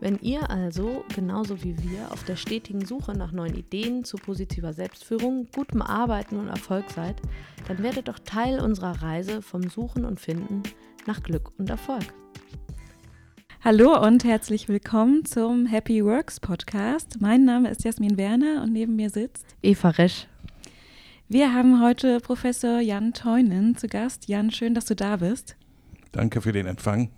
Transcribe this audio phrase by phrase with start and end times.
[0.00, 4.72] Wenn ihr also, genauso wie wir, auf der stetigen Suche nach neuen Ideen zu positiver
[4.72, 7.16] Selbstführung, gutem Arbeiten und Erfolg seid,
[7.68, 10.62] dann werdet doch Teil unserer Reise vom Suchen und Finden
[11.06, 12.04] nach Glück und Erfolg.
[13.62, 17.20] Hallo und herzlich willkommen zum Happy Works Podcast.
[17.20, 20.26] Mein Name ist Jasmin Werner und neben mir sitzt Eva Resch.
[21.28, 24.28] Wir haben heute Professor Jan Teunen zu Gast.
[24.28, 25.56] Jan, schön, dass du da bist.
[26.12, 27.10] Danke für den Empfang.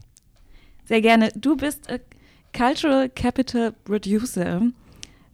[0.84, 1.30] Sehr gerne.
[1.34, 1.98] Du bist äh,
[2.56, 4.62] Cultural Capital Producer.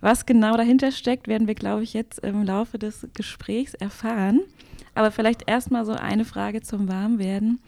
[0.01, 4.41] Was genau dahinter steckt, werden wir, glaube ich, jetzt im Laufe des Gesprächs erfahren.
[4.97, 7.61] Aber vielleicht erstmal so eine Frage zum Warmwerden.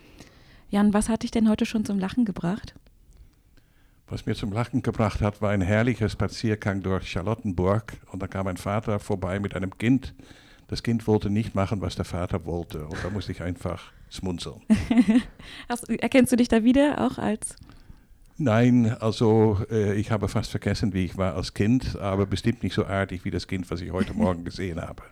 [0.70, 2.74] Jan, was hat dich denn heute schon zum Lachen gebracht?
[4.08, 7.92] Was mir zum Lachen gebracht hat, war ein herrlicher Spaziergang durch Charlottenburg.
[8.10, 10.14] Und da kam ein Vater vorbei mit einem Kind.
[10.66, 12.86] Das Kind wollte nicht machen, was der Vater wollte.
[12.86, 14.62] Und da musste ich einfach schmunzeln.
[16.00, 17.54] erkennst du dich da wieder auch als?
[18.36, 22.74] Nein, also äh, ich habe fast vergessen, wie ich war als Kind, aber bestimmt nicht
[22.74, 25.02] so artig wie das Kind, was ich heute Morgen gesehen habe.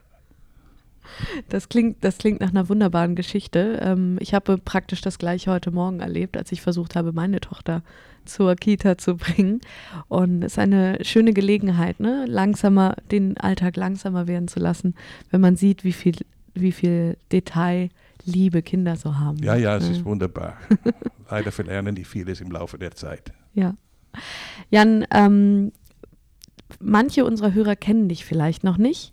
[1.48, 3.78] Das klingt, das klingt nach einer wunderbaren Geschichte.
[3.82, 7.82] Ähm, ich habe praktisch das gleiche heute Morgen erlebt, als ich versucht habe, meine Tochter
[8.24, 9.60] zur Kita zu bringen.
[10.08, 12.24] Und es ist eine schöne Gelegenheit, ne?
[12.26, 14.94] langsamer, den Alltag langsamer werden zu lassen,
[15.30, 16.16] wenn man sieht, wie viel,
[16.54, 17.90] wie viel Detail
[18.24, 19.38] liebe Kinder so haben.
[19.42, 20.56] Ja, ja, es ist wunderbar.
[21.30, 23.32] Leider verlernen die vieles im Laufe der Zeit.
[23.54, 23.74] Ja.
[24.70, 25.72] Jan, ähm,
[26.80, 29.12] manche unserer Hörer kennen dich vielleicht noch nicht.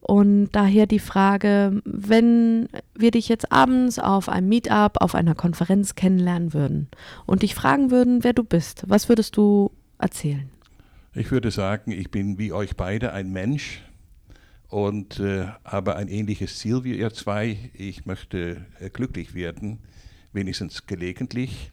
[0.00, 5.96] Und daher die Frage, wenn wir dich jetzt abends auf einem Meetup, auf einer Konferenz
[5.96, 6.88] kennenlernen würden
[7.26, 10.48] und dich fragen würden, wer du bist, was würdest du erzählen?
[11.14, 13.82] Ich würde sagen, ich bin wie euch beide ein Mensch
[14.68, 17.70] und äh, habe ein ähnliches Ziel wie ihr zwei.
[17.72, 19.80] Ich möchte äh, glücklich werden,
[20.32, 21.72] wenigstens gelegentlich.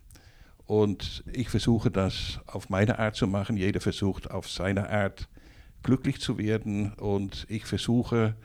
[0.66, 3.58] Und ich versuche das auf meine Art zu machen.
[3.58, 5.30] Jeder versucht auf seine Art
[5.84, 8.36] glücklich zu werden und ich versuche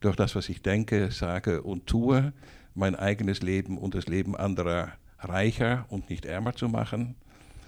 [0.00, 2.32] durch das, was ich denke, sage und tue,
[2.74, 7.16] mein eigenes Leben und das Leben anderer reicher und nicht ärmer zu machen.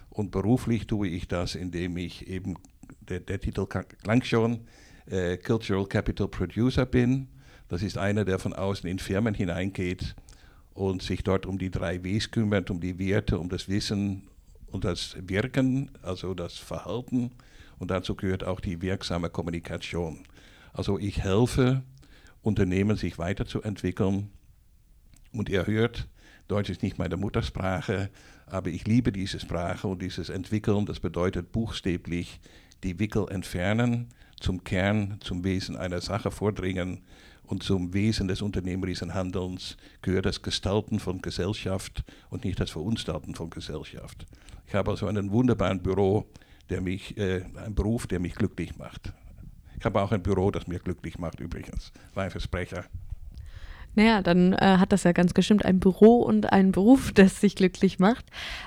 [0.09, 2.57] Und beruflich tue ich das, indem ich eben,
[3.01, 4.61] der, der Titel klang schon,
[5.11, 7.29] äh, Cultural Capital Producer bin.
[7.69, 10.15] Das ist einer, der von außen in Firmen hineingeht
[10.75, 14.29] und sich dort um die drei Ws kümmert, um die Werte, um das Wissen
[14.69, 17.33] und das Wirken, also das Verhalten
[17.79, 20.25] und dazu gehört auch die wirksame Kommunikation.
[20.73, 21.83] Also ich helfe
[22.43, 24.31] Unternehmen, sich weiterzuentwickeln.
[25.33, 26.09] Und ihr hört,
[26.49, 28.11] Deutsch ist nicht meine Muttersprache,
[28.47, 30.87] aber ich liebe diese Sprache und dieses Entwickeln.
[30.87, 32.41] Das bedeutet buchstäblich
[32.83, 34.09] die Wickel entfernen,
[34.41, 37.03] zum Kern, zum Wesen einer Sache vordringen
[37.45, 43.35] und zum Wesen des unternehmerischen Handelns gehört das Gestalten von Gesellschaft und nicht das Verunstalten
[43.35, 44.27] von Gesellschaft.
[44.67, 46.27] Ich habe also ein wunderbares Büro
[46.69, 49.13] der mich, äh, ein Beruf, der mich glücklich macht.
[49.79, 51.93] Ich habe auch ein Büro, das mir glücklich macht, übrigens.
[52.15, 52.85] War Versprecher.
[53.95, 57.57] Naja, dann äh, hat das ja ganz bestimmt ein Büro und einen Beruf, das sich
[57.57, 58.27] glücklich macht.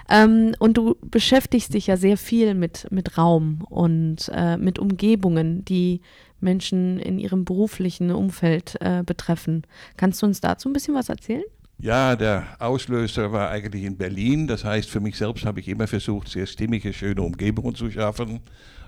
[0.09, 5.64] Ähm, und du beschäftigst dich ja sehr viel mit, mit Raum und äh, mit Umgebungen,
[5.66, 6.02] die
[6.40, 9.64] Menschen in ihrem beruflichen Umfeld äh, betreffen.
[9.96, 11.44] Kannst du uns dazu ein bisschen was erzählen?
[11.84, 14.48] Ja, der Auslöser war eigentlich in Berlin.
[14.48, 18.42] Das heißt, für mich selbst habe ich immer versucht, sehr stimmige, schöne Umgebungen zu schaffen.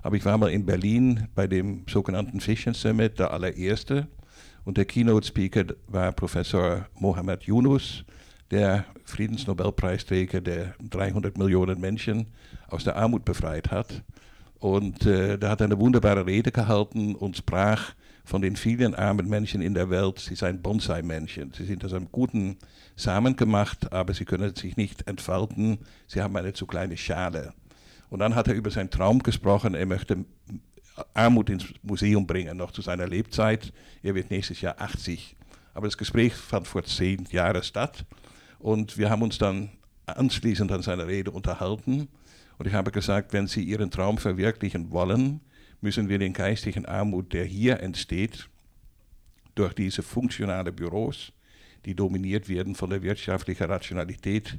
[0.03, 4.07] Aber ich war mal in Berlin bei dem sogenannten Vision Summit, der allererste.
[4.65, 8.05] Und der Keynote-Speaker war Professor Mohammed Yunus,
[8.51, 12.27] der Friedensnobelpreisträger, der 300 Millionen Menschen
[12.67, 14.03] aus der Armut befreit hat.
[14.59, 17.93] Und äh, der hat eine wunderbare Rede gehalten und sprach
[18.23, 21.51] von den vielen armen Menschen in der Welt, sie seien Bonsai-Menschen.
[21.53, 22.57] Sie sind aus einem guten
[22.95, 25.79] Samen gemacht, aber sie können sich nicht entfalten.
[26.07, 27.53] Sie haben eine zu kleine Schale.
[28.09, 30.23] Und dann hat er über seinen Traum gesprochen, er möchte
[31.13, 33.73] Armut ins Museum bringen, noch zu seiner Lebzeit.
[34.01, 35.35] Er wird nächstes Jahr 80.
[35.73, 38.05] Aber das Gespräch fand vor zehn Jahren statt.
[38.59, 39.69] Und wir haben uns dann
[40.05, 42.07] anschließend an seiner Rede unterhalten.
[42.57, 45.41] Und ich habe gesagt, wenn Sie Ihren Traum verwirklichen wollen,
[45.81, 48.47] müssen wir den geistigen Armut, der hier entsteht,
[49.55, 51.31] durch diese funktionalen Büros,
[51.85, 54.57] die dominiert werden von der wirtschaftlichen Rationalität,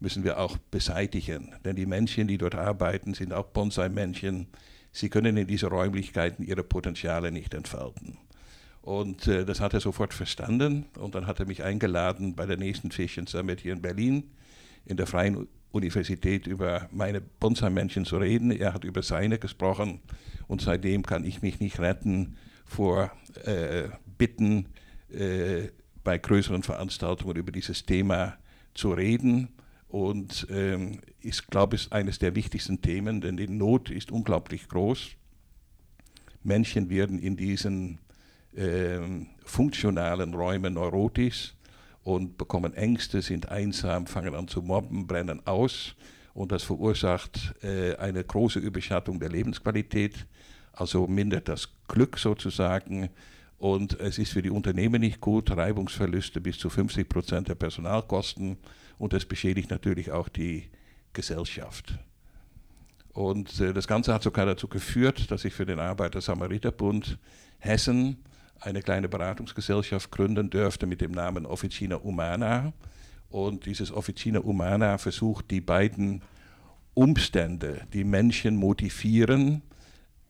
[0.00, 1.54] müssen wir auch beseitigen.
[1.64, 4.48] Denn die Menschen, die dort arbeiten, sind auch Bonsai-Menschen.
[4.94, 8.16] Sie können in diese Räumlichkeiten ihre Potenziale nicht entfalten.
[8.80, 12.56] Und äh, das hat er sofort verstanden und dann hat er mich eingeladen, bei der
[12.56, 14.30] nächsten Fission Summit hier in Berlin
[14.86, 18.50] in der Freien Universität über meine Bonsai-Männchen zu reden.
[18.52, 20.00] Er hat über seine gesprochen
[20.46, 23.10] und seitdem kann ich mich nicht retten vor
[23.44, 24.68] äh, Bitten,
[25.10, 25.70] äh,
[26.04, 28.36] bei größeren Veranstaltungen über dieses Thema
[28.74, 29.48] zu reden.
[29.94, 34.66] Und ähm, ich glaube, es ist eines der wichtigsten Themen, denn die Not ist unglaublich
[34.66, 35.10] groß.
[36.42, 38.00] Menschen werden in diesen
[38.56, 41.54] ähm, funktionalen Räumen neurotisch
[42.02, 45.94] und bekommen Ängste, sind einsam, fangen an zu mobben, brennen aus.
[46.34, 50.26] Und das verursacht äh, eine große Überschattung der Lebensqualität,
[50.72, 53.10] also mindert das Glück sozusagen.
[53.58, 58.58] Und es ist für die Unternehmen nicht gut, Reibungsverluste bis zu 50 Prozent der Personalkosten.
[58.98, 60.70] Und das beschädigt natürlich auch die
[61.12, 61.98] Gesellschaft.
[63.12, 67.18] Und äh, das Ganze hat sogar dazu geführt, dass ich für den Arbeiter-Samariter-Bund
[67.58, 68.18] Hessen
[68.60, 72.72] eine kleine Beratungsgesellschaft gründen dürfte mit dem Namen Officina Humana.
[73.30, 76.22] Und dieses Officina Humana versucht die beiden
[76.94, 79.62] Umstände, die Menschen motivieren,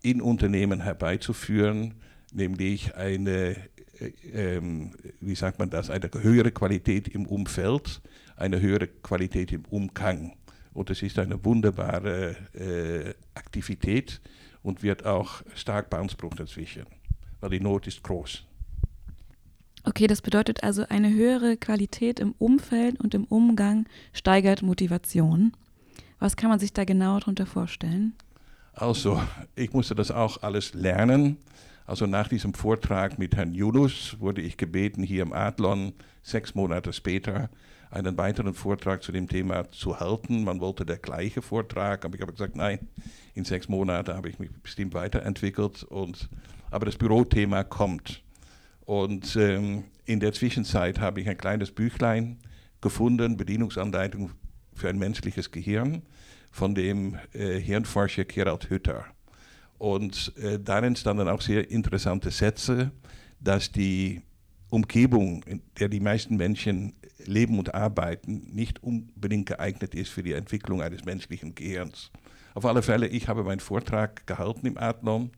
[0.02, 1.94] in Unternehmen herbeizuführen,
[2.32, 3.56] nämlich eine,
[3.98, 8.02] äh, ähm, wie sagt man das, eine höhere Qualität im Umfeld,
[8.36, 10.36] eine höhere Qualität im Umgang.
[10.72, 14.20] Und es ist eine wunderbare äh, Aktivität
[14.62, 16.86] und wird auch stark beansprucht inzwischen
[17.44, 18.42] weil die Not ist groß.
[19.84, 25.52] Okay, das bedeutet also, eine höhere Qualität im Umfeld und im Umgang steigert Motivation.
[26.18, 28.14] Was kann man sich da genau darunter vorstellen?
[28.72, 29.22] Also,
[29.56, 31.36] ich musste das auch alles lernen.
[31.84, 35.92] Also nach diesem Vortrag mit Herrn Yunus wurde ich gebeten, hier im Adlon
[36.22, 37.50] sechs Monate später
[37.94, 40.42] einen weiteren Vortrag zu dem Thema zu halten.
[40.42, 42.80] Man wollte der gleiche Vortrag, aber ich habe gesagt, nein,
[43.34, 46.28] in sechs Monaten habe ich mich bestimmt weiterentwickelt und
[46.70, 48.24] aber das Bürothema kommt.
[48.84, 52.38] Und ähm, in der Zwischenzeit habe ich ein kleines Büchlein
[52.80, 54.32] gefunden, Bedienungsanleitung
[54.74, 56.02] für ein menschliches Gehirn,
[56.50, 59.04] von dem äh, Hirnforscher Gerald Hütter.
[59.78, 62.90] Und äh, darin standen auch sehr interessante Sätze,
[63.38, 64.22] dass die
[64.74, 66.94] Umgebung, in der die meisten Menschen
[67.24, 72.10] leben und arbeiten, nicht unbedingt geeignet ist für die Entwicklung eines menschlichen Gehirns.
[72.54, 75.30] Auf alle Fälle, ich habe meinen Vortrag gehalten im Adlon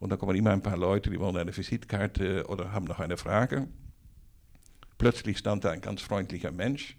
[0.00, 3.16] und da kommen immer ein paar Leute, die wollen eine Visitkarte oder haben noch eine
[3.16, 3.68] Frage.
[4.98, 6.96] Plötzlich stand da ein ganz freundlicher Mensch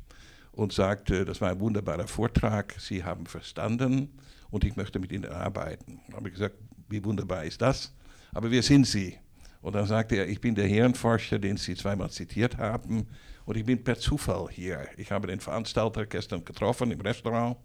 [0.54, 4.10] und sagte, das war ein wunderbarer Vortrag, Sie haben verstanden
[4.50, 6.00] und ich möchte mit Ihnen arbeiten.
[6.10, 6.56] Da habe ich gesagt,
[6.90, 7.94] wie wunderbar ist das?
[8.34, 9.18] Aber wer sind Sie?
[9.62, 13.08] Und dann sagte er, ich bin der Hirnforscher, den Sie zweimal zitiert haben
[13.46, 14.88] und ich bin per Zufall hier.
[14.98, 17.58] Ich habe den Veranstalter gestern getroffen im Restaurant,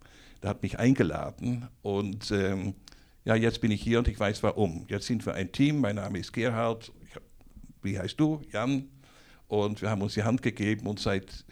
[0.43, 2.75] der hat mich eingeladen und ähm,
[3.25, 4.87] ja, jetzt bin ich hier und ich weiß warum.
[4.89, 7.21] Jetzt sind wir ein Team, mein Name ist Gerhard, ich,
[7.83, 8.41] wie heißt du?
[8.53, 8.89] Jan.
[9.49, 11.45] Und wir haben uns die Hand gegeben und seit,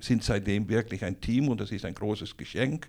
[0.00, 2.88] sind seitdem wirklich ein Team und das ist ein großes Geschenk,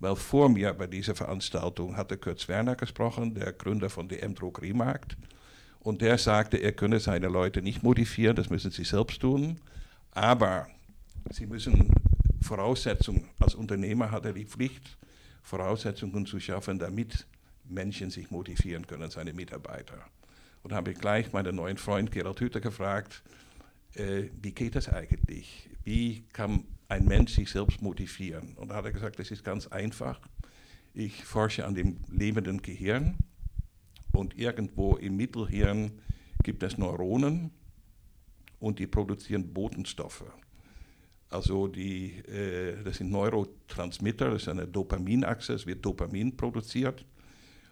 [0.00, 5.16] weil vor mir bei dieser Veranstaltung hatte Kurt Werner gesprochen, der Gründer von DM Drogeriemarkt.
[5.88, 9.58] Und der sagte, er könne seine Leute nicht modifizieren, das müssen sie selbst tun.
[10.10, 10.68] Aber
[11.30, 11.90] sie müssen
[12.42, 14.98] Voraussetzungen, als Unternehmer hat er die Pflicht,
[15.42, 17.26] Voraussetzungen zu schaffen, damit
[17.64, 19.96] Menschen sich motivieren können, seine Mitarbeiter.
[20.62, 23.22] Und habe ich gleich meinen neuen Freund Gerald Hüther gefragt,
[23.94, 25.70] äh, wie geht das eigentlich?
[25.84, 28.52] Wie kann ein Mensch sich selbst motivieren?
[28.56, 30.20] Und da hat er gesagt, das ist ganz einfach.
[30.92, 33.16] Ich forsche an dem lebenden Gehirn
[34.18, 35.92] und irgendwo im Mittelhirn
[36.42, 37.50] gibt es Neuronen
[38.58, 40.24] und die produzieren Botenstoffe.
[41.30, 47.04] Also die, äh, das sind Neurotransmitter, das ist eine Dopaminachse, es wird Dopamin produziert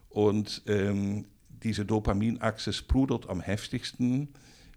[0.08, 4.28] und ähm, diese Dopaminachse sprudelt am heftigsten,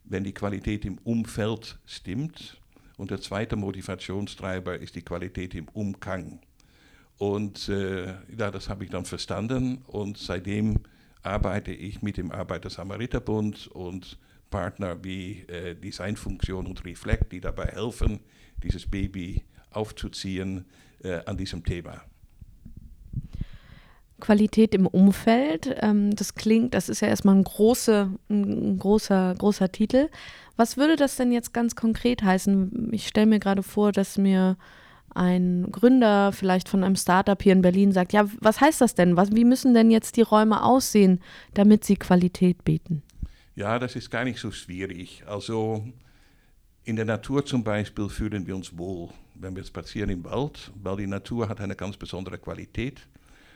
[0.06, 2.60] wenn die Qualität im Umfeld stimmt.
[2.98, 6.40] Und der zweite Motivationstreiber ist die Qualität im Umgang.
[7.18, 10.80] Und äh, ja, das habe ich dann verstanden und seitdem
[11.24, 14.18] arbeite ich mit dem Arbeiter-Samariter-Bund und
[14.50, 18.20] Partner wie äh, Designfunktion und Reflect, die dabei helfen,
[18.64, 20.66] dieses Baby aufzuziehen
[21.04, 22.02] äh, an diesem Thema.
[24.20, 25.76] Qualität im Umfeld.
[25.82, 30.10] Ähm, das klingt, das ist ja erstmal ein, große, ein großer, großer Titel.
[30.58, 32.90] Was würde das denn jetzt ganz konkret heißen?
[32.92, 34.58] Ich stelle mir gerade vor, dass mir
[35.14, 39.18] ein Gründer vielleicht von einem Startup hier in Berlin sagt, ja, was heißt das denn?
[39.18, 41.20] Was, wie müssen denn jetzt die Räume aussehen,
[41.54, 43.04] damit sie Qualität bieten?
[43.56, 45.24] Ja, das ist gar nicht so schwierig.
[45.28, 45.84] Also
[46.86, 50.98] in der Natur zum Beispiel fühlen wir uns wohl, wenn wir spazieren im Wald, weil
[50.98, 53.08] die Natur hat eine ganz besondere Qualität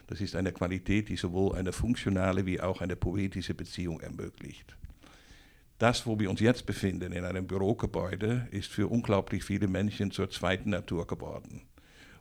[0.08, 4.76] Das ist eine Qualität, die sowohl eine funktionale wie auch eine poetische Beziehung ermöglicht.
[5.80, 10.30] Das, wo wir uns jetzt befinden, in einem Bürogebäude, ist für unglaublich viele Menschen zur
[10.30, 11.64] zweiten Natur geworden.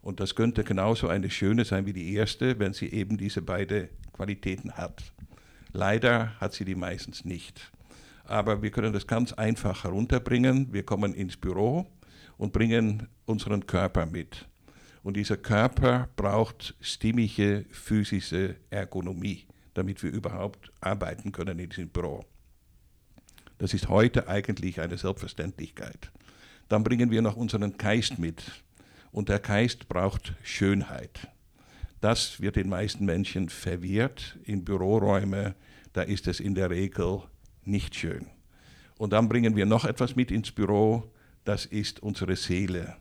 [0.00, 3.88] Und das könnte genauso eine schöne sein wie die erste, wenn sie eben diese beiden
[4.12, 5.12] Qualitäten hat.
[5.72, 7.72] Leider hat sie die meistens nicht.
[8.24, 10.72] Aber wir können das ganz einfach herunterbringen.
[10.72, 11.86] Wir kommen ins Büro
[12.36, 14.48] und bringen unseren Körper mit.
[15.02, 22.24] Und dieser Körper braucht stimmige physische Ergonomie, damit wir überhaupt arbeiten können in diesem Büro.
[23.62, 26.10] Das ist heute eigentlich eine Selbstverständlichkeit.
[26.68, 28.42] Dann bringen wir noch unseren Geist mit.
[29.12, 31.28] Und der Geist braucht Schönheit.
[32.00, 34.36] Das wird den meisten Menschen verwirrt.
[34.42, 35.54] In Büroräumen,
[35.92, 37.22] da ist es in der Regel
[37.64, 38.26] nicht schön.
[38.98, 41.08] Und dann bringen wir noch etwas mit ins Büro,
[41.44, 42.96] das ist unsere Seele.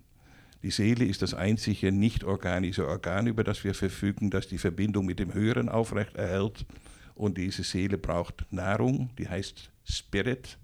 [0.61, 5.07] Die Seele ist das einzige nicht organische Organ, über das wir verfügen, das die Verbindung
[5.07, 6.67] mit dem Höheren aufrecht erhält.
[7.15, 10.57] Und diese Seele braucht Nahrung, die heißt Spirit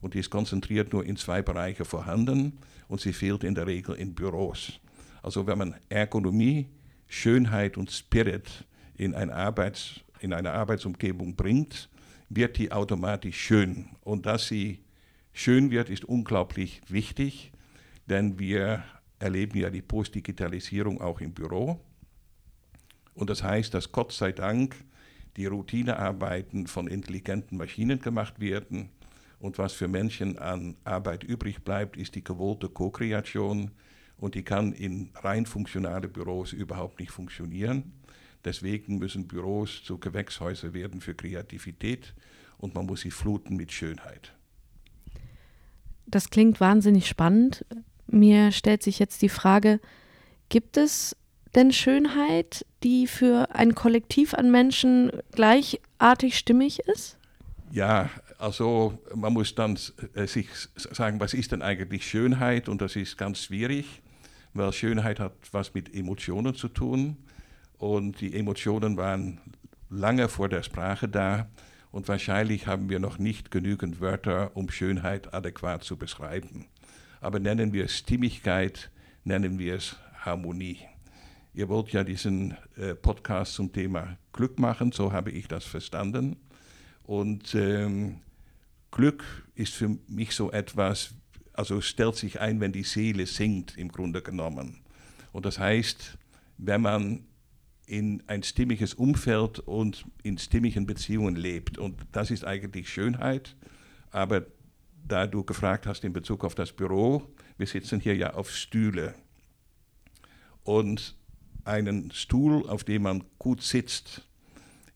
[0.00, 2.58] und die ist konzentriert nur in zwei Bereichen vorhanden
[2.88, 4.80] und sie fehlt in der Regel in Büros.
[5.22, 6.68] Also wenn man Ergonomie,
[7.08, 11.88] Schönheit und Spirit in, ein Arbeits, in eine Arbeitsumgebung bringt,
[12.28, 13.88] wird die automatisch schön.
[14.02, 14.80] Und dass sie
[15.32, 17.52] schön wird, ist unglaublich wichtig,
[18.06, 18.84] denn wir
[19.18, 21.80] erleben ja die Postdigitalisierung auch im Büro.
[23.14, 24.76] Und das heißt, dass Gott sei Dank
[25.36, 28.90] die Routinearbeiten von intelligenten Maschinen gemacht werden.
[29.38, 33.70] Und was für Menschen an Arbeit übrig bleibt, ist die gewollte Co-Kreation.
[34.16, 37.92] Und die kann in rein funktionale Büros überhaupt nicht funktionieren.
[38.44, 42.14] Deswegen müssen Büros zu Gewächshäusern werden für Kreativität
[42.58, 44.34] und man muss sie fluten mit Schönheit.
[46.06, 47.64] Das klingt wahnsinnig spannend.
[48.06, 49.80] Mir stellt sich jetzt die Frage,
[50.50, 51.16] gibt es
[51.56, 57.18] denn Schönheit, die für ein Kollektiv an Menschen gleichartig stimmig ist?
[57.70, 59.78] Ja, also man muss dann
[60.14, 62.68] äh, sich sagen, was ist denn eigentlich Schönheit?
[62.68, 64.02] Und das ist ganz schwierig,
[64.52, 67.16] weil Schönheit hat was mit Emotionen zu tun.
[67.78, 69.40] Und die Emotionen waren
[69.90, 71.48] lange vor der Sprache da.
[71.90, 76.66] Und wahrscheinlich haben wir noch nicht genügend Wörter, um Schönheit adäquat zu beschreiben.
[77.20, 78.90] Aber nennen wir es Stimmigkeit,
[79.24, 80.78] nennen wir es Harmonie.
[81.54, 86.36] Ihr wollt ja diesen äh, Podcast zum Thema Glück machen, so habe ich das verstanden.
[87.04, 88.20] Und ähm,
[88.90, 91.14] Glück ist für mich so etwas,
[91.52, 94.80] also stellt sich ein, wenn die Seele singt, im Grunde genommen.
[95.30, 96.18] Und das heißt,
[96.58, 97.24] wenn man
[97.86, 101.78] in ein stimmiges Umfeld und in stimmigen Beziehungen lebt.
[101.78, 103.54] Und das ist eigentlich Schönheit.
[104.10, 104.44] Aber
[105.06, 107.22] da du gefragt hast in Bezug auf das Büro,
[107.58, 109.14] wir sitzen hier ja auf Stühle.
[110.62, 111.14] Und
[111.64, 114.22] einen Stuhl, auf dem man gut sitzt,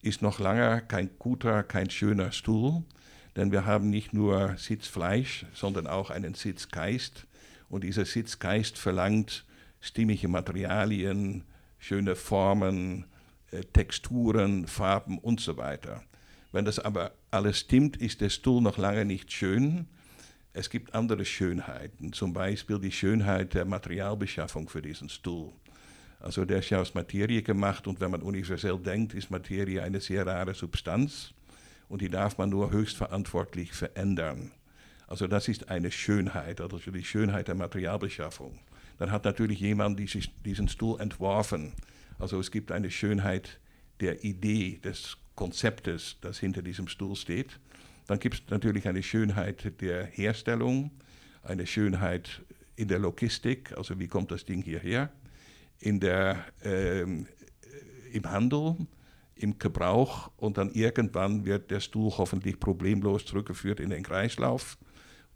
[0.03, 2.83] ist noch lange kein guter, kein schöner Stuhl,
[3.37, 7.27] denn wir haben nicht nur Sitzfleisch, sondern auch einen Sitzgeist.
[7.69, 9.45] Und dieser Sitzgeist verlangt
[9.81, 11.45] stimmige Materialien,
[11.79, 13.07] schöne Formen,
[13.51, 16.03] äh, Texturen, Farben und so weiter.
[16.53, 19.87] Wenn das aber alles stimmt, ist der Stuhl noch lange nicht schön.
[20.53, 25.53] Es gibt andere Schönheiten, zum Beispiel die Schönheit der Materialbeschaffung für diesen Stuhl.
[26.21, 30.01] Also der ist ja aus Materie gemacht und wenn man universell denkt, ist Materie eine
[30.01, 31.33] sehr rare Substanz
[31.89, 34.51] und die darf man nur höchstverantwortlich verändern.
[35.07, 38.59] Also das ist eine Schönheit, also die Schönheit der Materialbeschaffung.
[38.99, 39.99] Dann hat natürlich jemand
[40.45, 41.73] diesen Stuhl entworfen.
[42.19, 43.61] Also es gibt eine Schönheit
[44.01, 47.61] der Idee, des Konzeptes, das hinter diesem Stuhl steht.
[48.09, 50.91] Dann gibt es natürlich eine Schönheit der Herstellung,
[51.45, 52.43] eine Schönheit
[52.75, 55.11] in der Logistik, also wie kommt das Ding hierher
[55.81, 57.27] in der, ähm,
[58.13, 58.77] im Handel,
[59.35, 64.77] im Gebrauch und dann irgendwann wird der Stuhl hoffentlich problemlos zurückgeführt in den Kreislauf.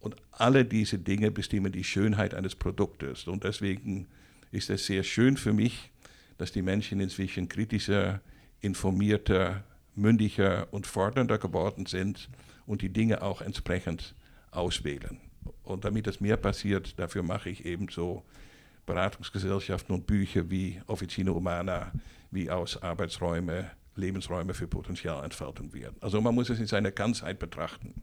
[0.00, 3.28] Und alle diese Dinge bestimmen die Schönheit eines Produktes.
[3.28, 4.08] Und deswegen
[4.50, 5.92] ist es sehr schön für mich,
[6.38, 8.20] dass die Menschen inzwischen kritischer,
[8.60, 9.62] informierter,
[9.94, 12.28] mündiger und fordernder geworden sind
[12.66, 14.16] und die Dinge auch entsprechend
[14.50, 15.20] auswählen.
[15.62, 18.24] Und damit es mehr passiert, dafür mache ich eben so
[18.86, 21.92] Beratungsgesellschaften und Bücher wie Officina Humana,
[22.30, 25.96] wie aus Arbeitsräume Lebensräume für Potenzialentfaltung werden.
[26.00, 27.94] Also man muss es in seiner Ganzheit betrachten.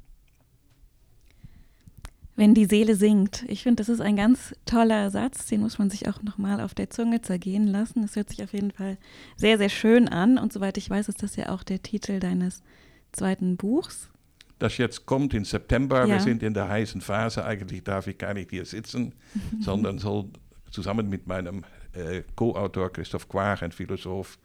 [2.36, 3.44] Wenn die Seele singt.
[3.50, 6.74] Ich finde, das ist ein ganz toller Satz, den muss man sich auch nochmal auf
[6.74, 8.04] der Zunge zergehen lassen.
[8.04, 8.98] Es hört sich auf jeden Fall
[9.36, 10.38] sehr, sehr schön an.
[10.38, 12.64] Und soweit ich weiß, ist das ja auch der Titel deines
[13.12, 14.10] zweiten Buchs.
[14.58, 16.06] Das jetzt kommt im September.
[16.06, 16.16] Ja.
[16.16, 17.44] Wir sind in der heißen Phase.
[17.44, 19.16] Eigentlich darf ich gar nicht hier sitzen,
[19.60, 20.30] sondern soll
[20.72, 24.38] zusammen mit meinem äh, Co-Autor Christoph Quach, ein Philosoph,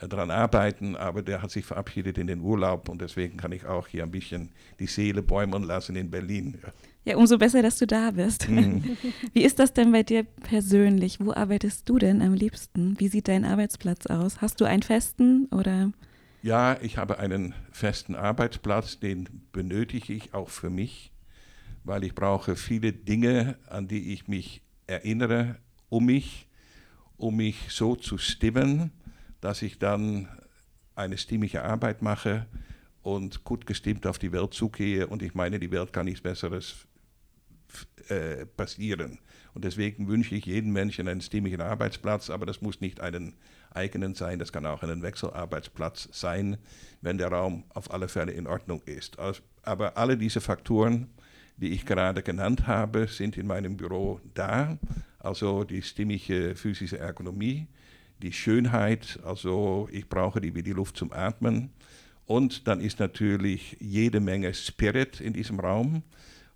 [0.00, 3.66] äh, daran arbeiten, aber der hat sich verabschiedet in den Urlaub und deswegen kann ich
[3.66, 6.58] auch hier ein bisschen die Seele bäumen lassen in Berlin.
[6.62, 6.72] Ja,
[7.12, 8.48] ja umso besser, dass du da bist.
[8.48, 8.96] Mhm.
[9.32, 11.20] Wie ist das denn bei dir persönlich?
[11.20, 12.98] Wo arbeitest du denn am liebsten?
[12.98, 14.40] Wie sieht dein Arbeitsplatz aus?
[14.40, 15.92] Hast du einen festen oder?
[16.42, 21.12] Ja, ich habe einen festen Arbeitsplatz, den benötige ich auch für mich,
[21.84, 25.56] weil ich brauche viele Dinge, an die ich mich erinnere,
[25.90, 26.48] um mich,
[27.18, 28.90] um mich so zu stimmen,
[29.42, 30.28] dass ich dann
[30.94, 32.46] eine stimmige Arbeit mache
[33.02, 35.06] und gut gestimmt auf die Welt zugehe.
[35.06, 36.86] Und ich meine, die Welt kann nichts Besseres
[38.08, 39.18] äh, passieren.
[39.54, 43.34] Und deswegen wünsche ich jedem Menschen einen stimmigen Arbeitsplatz, aber das muss nicht einen
[43.72, 46.56] eigenen sein, das kann auch ein Wechselarbeitsplatz sein,
[47.00, 49.18] wenn der Raum auf alle Fälle in Ordnung ist.
[49.62, 51.08] Aber alle diese Faktoren,
[51.56, 54.78] die ich gerade genannt habe, sind in meinem Büro da.
[55.20, 57.66] Also die stimmige physische Ergonomie,
[58.22, 61.70] die Schönheit, also ich brauche die wie die Luft zum Atmen.
[62.26, 66.02] Und dann ist natürlich jede Menge Spirit in diesem Raum.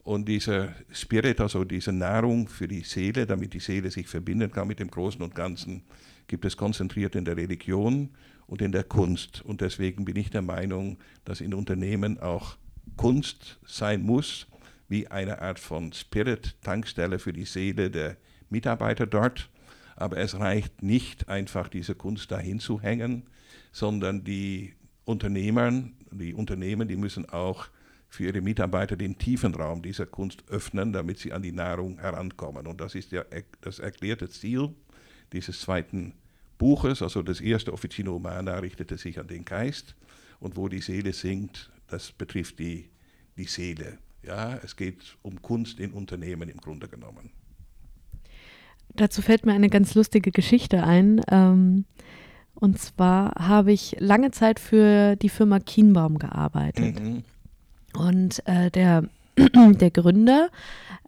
[0.02, 4.68] Und dieser Spirit, also diese Nahrung für die Seele, damit die Seele sich verbinden kann
[4.68, 5.83] mit dem Großen und Ganzen,
[6.26, 8.11] gibt es konzentriert in der Religion
[8.47, 9.42] und in der Kunst.
[9.42, 12.56] Und deswegen bin ich der Meinung, dass in Unternehmen auch
[12.97, 14.47] Kunst sein muss,
[14.88, 18.16] wie eine Art von Spirit-Tankstelle für die Seele der
[18.54, 19.50] Mitarbeiter dort.
[19.96, 23.25] Aber es reicht nicht einfach, diese Kunst dahin zu hängen,
[23.73, 25.73] sondern die Unternehmer,
[26.11, 27.68] die Unternehmen, die müssen auch
[28.08, 32.66] für ihre Mitarbeiter den tiefen Raum dieser Kunst öffnen, damit sie an die Nahrung herankommen.
[32.66, 33.25] Und das ist ja
[33.61, 34.70] das erklärte Ziel
[35.32, 36.14] dieses zweiten
[36.58, 37.02] Buches.
[37.02, 39.96] Also das erste Officina Humana richtete sich an den Geist
[40.38, 42.88] und wo die Seele singt, das betrifft die,
[43.37, 43.99] die Seele.
[44.23, 47.30] Ja, es geht um Kunst in Unternehmen im Grunde genommen.
[48.97, 51.21] Dazu fällt mir eine ganz lustige Geschichte ein.
[51.31, 51.85] Ähm,
[52.55, 57.01] und zwar habe ich lange Zeit für die Firma Kienbaum gearbeitet.
[57.01, 57.25] Mhm.
[57.99, 59.04] Und äh, der,
[59.37, 60.49] der Gründer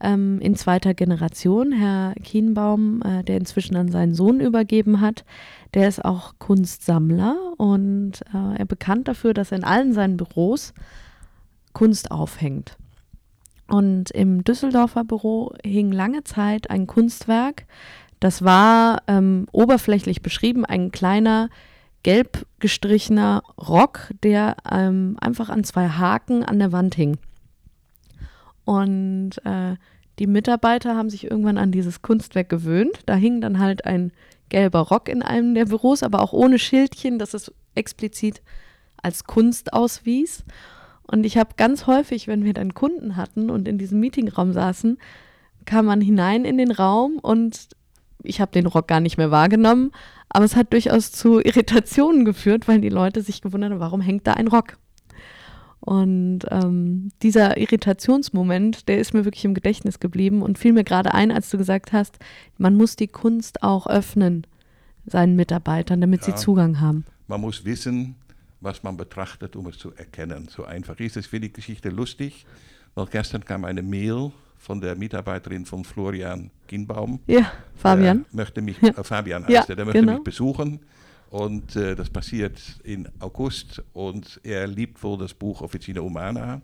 [0.00, 5.24] ähm, in zweiter Generation, Herr Kienbaum, äh, der inzwischen an seinen Sohn übergeben hat,
[5.74, 10.74] der ist auch Kunstsammler und äh, er bekannt dafür, dass er in allen seinen Büros
[11.72, 12.76] Kunst aufhängt.
[13.68, 17.66] Und im Düsseldorfer Büro hing lange Zeit ein Kunstwerk,
[18.20, 21.50] das war ähm, oberflächlich beschrieben ein kleiner
[22.02, 27.18] gelb gestrichener Rock, der ähm, einfach an zwei Haken an der Wand hing.
[28.64, 29.76] Und äh,
[30.18, 33.00] die Mitarbeiter haben sich irgendwann an dieses Kunstwerk gewöhnt.
[33.06, 34.12] Da hing dann halt ein
[34.48, 38.40] gelber Rock in einem der Büros, aber auch ohne Schildchen, dass es explizit
[39.02, 40.44] als Kunst auswies.
[41.06, 44.98] Und ich habe ganz häufig, wenn wir dann Kunden hatten und in diesem Meetingraum saßen,
[45.64, 47.68] kam man hinein in den Raum und
[48.22, 49.92] ich habe den Rock gar nicht mehr wahrgenommen,
[50.28, 54.26] aber es hat durchaus zu Irritationen geführt, weil die Leute sich gewundert haben, warum hängt
[54.26, 54.78] da ein Rock?
[55.80, 61.14] Und ähm, dieser Irritationsmoment, der ist mir wirklich im Gedächtnis geblieben und fiel mir gerade
[61.14, 62.18] ein, als du gesagt hast,
[62.58, 64.46] man muss die Kunst auch öffnen
[65.04, 67.04] seinen Mitarbeitern, damit ja, sie Zugang haben.
[67.28, 68.16] Man muss wissen,
[68.66, 70.48] was man betrachtet, um es zu erkennen.
[70.48, 71.24] So einfach ist es.
[71.24, 72.44] Ich finde die Geschichte lustig,
[72.94, 77.20] weil gestern kam eine Mail von der Mitarbeiterin von Florian Ginbaum.
[77.26, 78.26] Ja, Fabian.
[78.32, 80.14] Der möchte mich, äh, Fabian heißt ja, er, der möchte genau.
[80.14, 80.80] mich besuchen.
[81.30, 86.60] Und äh, das passiert in August und er liebt wohl das Buch Officina Humana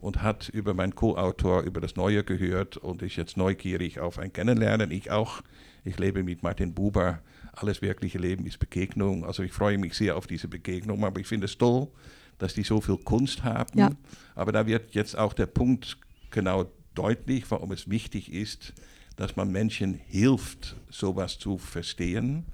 [0.00, 4.32] und hat über meinen Co-Autor über das Neue gehört und ist jetzt neugierig auf ein
[4.32, 4.90] Kennenlernen.
[4.90, 5.42] Ich auch.
[5.84, 7.20] Ich lebe mit Martin Buber.
[7.52, 9.24] Alles wirkliche Leben ist Begegnung.
[9.24, 11.88] Also ich freue mich sehr auf diese Begegnung, aber ich finde es toll,
[12.38, 13.78] dass die so viel Kunst haben.
[13.78, 13.90] Ja.
[14.34, 15.98] Aber da wird jetzt auch der Punkt
[16.30, 18.72] genau deutlich, warum es wichtig ist,
[19.16, 22.46] dass man Menschen hilft, sowas zu verstehen.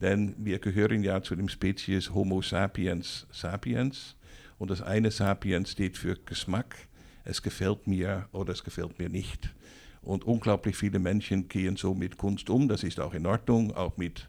[0.00, 4.16] Denn wir gehören ja zu dem Spezies Homo sapiens sapiens.
[4.58, 6.76] Und das eine Sapiens steht für Geschmack.
[7.24, 9.54] Es gefällt mir oder es gefällt mir nicht.
[10.02, 12.68] Und unglaublich viele Menschen gehen so mit Kunst um.
[12.68, 14.28] Das ist auch in Ordnung, auch mit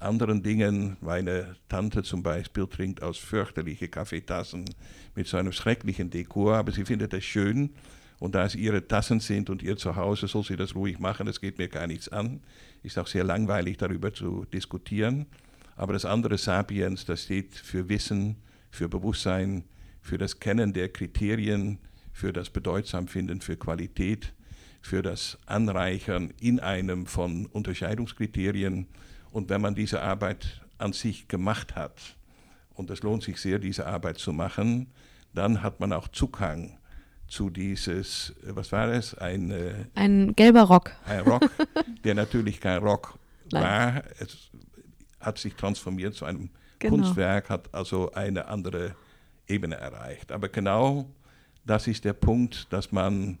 [0.00, 0.96] anderen Dingen.
[1.00, 4.64] Meine Tante zum Beispiel trinkt aus fürchterlichen Kaffeetassen
[5.14, 7.70] mit so einem schrecklichen Dekor, aber sie findet es schön,
[8.18, 11.26] und da es ihre Tassen sind und ihr Zuhause, soll sie das ruhig machen.
[11.26, 12.40] Es geht mir gar nichts an.
[12.82, 15.26] Ist auch sehr langweilig, darüber zu diskutieren.
[15.76, 18.36] Aber das andere Sapiens, das steht für Wissen,
[18.70, 19.64] für Bewusstsein,
[20.00, 21.78] für das Kennen der Kriterien,
[22.12, 24.32] für das Bedeutsamfinden, für Qualität,
[24.80, 28.86] für das Anreichern in einem von Unterscheidungskriterien.
[29.34, 32.00] Und wenn man diese Arbeit an sich gemacht hat,
[32.74, 34.86] und es lohnt sich sehr, diese Arbeit zu machen,
[35.34, 36.78] dann hat man auch Zugang
[37.26, 39.12] zu dieses, äh, was war es?
[39.18, 40.92] Ein, äh, ein gelber Rock.
[41.04, 41.50] Ein Rock,
[42.04, 43.18] der natürlich kein Rock
[43.50, 44.04] war.
[44.20, 44.50] Es
[45.18, 46.94] hat sich transformiert zu einem genau.
[46.94, 46.96] genau.
[47.06, 48.94] Kunstwerk hat also eine andere
[49.48, 50.30] Ebene erreicht.
[50.30, 51.10] Aber genau
[51.66, 53.38] das ist der Punkt, dass man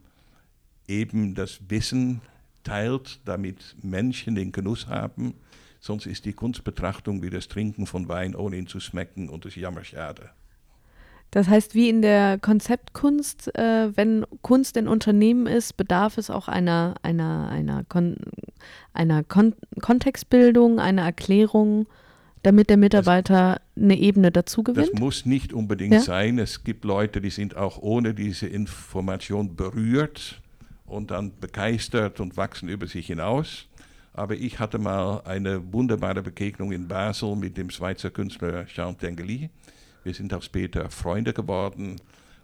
[0.88, 2.20] eben das Wissen
[2.64, 5.34] teilt, damit Menschen den Genuss haben.
[5.84, 9.54] Sonst ist die Kunstbetrachtung wie das Trinken von Wein, ohne ihn zu schmecken und das
[9.54, 10.30] Jammerschade.
[11.30, 16.48] Das heißt, wie in der Konzeptkunst, äh, wenn Kunst ein Unternehmen ist, bedarf es auch
[16.48, 18.16] einer, einer, einer, Kon
[18.94, 21.86] einer Kon Kontextbildung, einer Erklärung,
[22.42, 24.88] damit der Mitarbeiter das, eine Ebene dazu gewinnt?
[24.90, 26.00] Das muss nicht unbedingt ja?
[26.00, 26.38] sein.
[26.38, 30.40] Es gibt Leute, die sind auch ohne diese Information berührt
[30.86, 33.66] und dann begeistert und wachsen über sich hinaus.
[34.16, 39.50] Aber ich hatte mal eine wunderbare Begegnung in Basel mit dem Schweizer Künstler Jean Tengeli.
[40.04, 41.96] Wir sind auch später Freunde geworden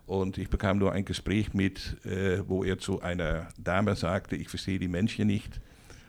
[0.04, 4.48] und ich bekam nur ein Gespräch mit, äh, wo er zu einer Dame sagte, ich
[4.48, 5.60] verstehe die Menschen nicht.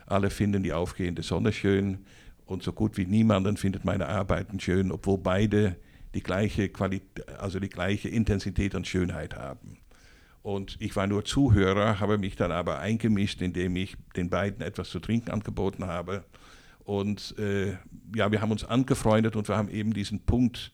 [0.06, 1.98] Alle finden die aufgehende Sonne schön
[2.44, 5.76] und so gut wie niemanden findet meine Arbeiten schön, obwohl beide
[6.12, 9.78] die gleiche Qualität, also die gleiche Intensität und Schönheit haben.
[10.42, 14.90] Und ich war nur Zuhörer, habe mich dann aber eingemischt, indem ich den beiden etwas
[14.90, 16.24] zu trinken angeboten habe.
[16.84, 17.76] Und äh,
[18.14, 20.72] ja, wir haben uns angefreundet und wir haben eben diesen Punkt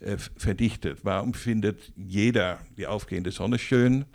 [0.00, 1.00] äh, verdichtet.
[1.02, 4.06] Warum findet jeder die aufgehende Sonne schön?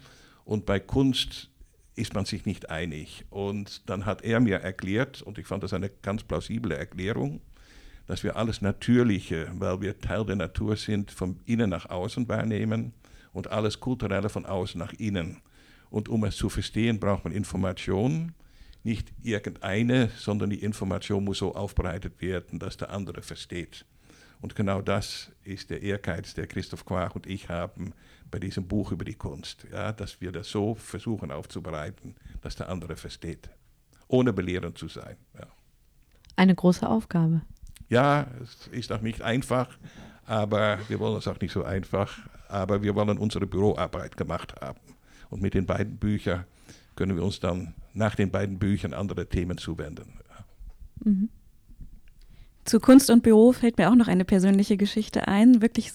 [0.46, 1.52] Und bei Kunst
[1.96, 3.26] ist man sich nicht einig.
[3.30, 7.42] Und dann hat er mir erklärt, und ich fand das eine ganz plausible Erklärung,
[8.08, 12.94] dass wir alles Natürliche, weil wir Teil der Natur sind, von innen nach außen wahrnehmen
[13.34, 15.42] und alles Kulturelle von außen nach innen.
[15.90, 18.34] Und um es zu verstehen, braucht man Information,
[18.84, 23.86] nicht irgendeine, sondern die Information muss so aufbereitet werden, dass der andere versteht.
[24.40, 27.94] Und genau das ist der Ehrgeiz, der Christoph Quach und ich haben
[28.30, 32.70] bei diesem Buch über die Kunst, ja, dass wir das so versuchen aufzubereiten, dass der
[32.70, 33.50] andere versteht,
[34.08, 35.18] ohne belehrend zu sein.
[35.34, 35.48] Ja.
[36.36, 37.42] Eine große Aufgabe.
[37.90, 39.78] Ja, es ist auch nicht einfach,
[40.26, 44.80] aber wir wollen es auch nicht so einfach aber wir wollen unsere Büroarbeit gemacht haben.
[45.30, 46.46] Und mit den beiden Büchern
[46.96, 50.14] können wir uns dann nach den beiden Büchern andere Themen zuwenden.
[51.04, 51.30] Mhm.
[52.66, 55.62] Zu Kunst und Büro fällt mir auch noch eine persönliche Geschichte ein.
[55.62, 55.94] Wirklich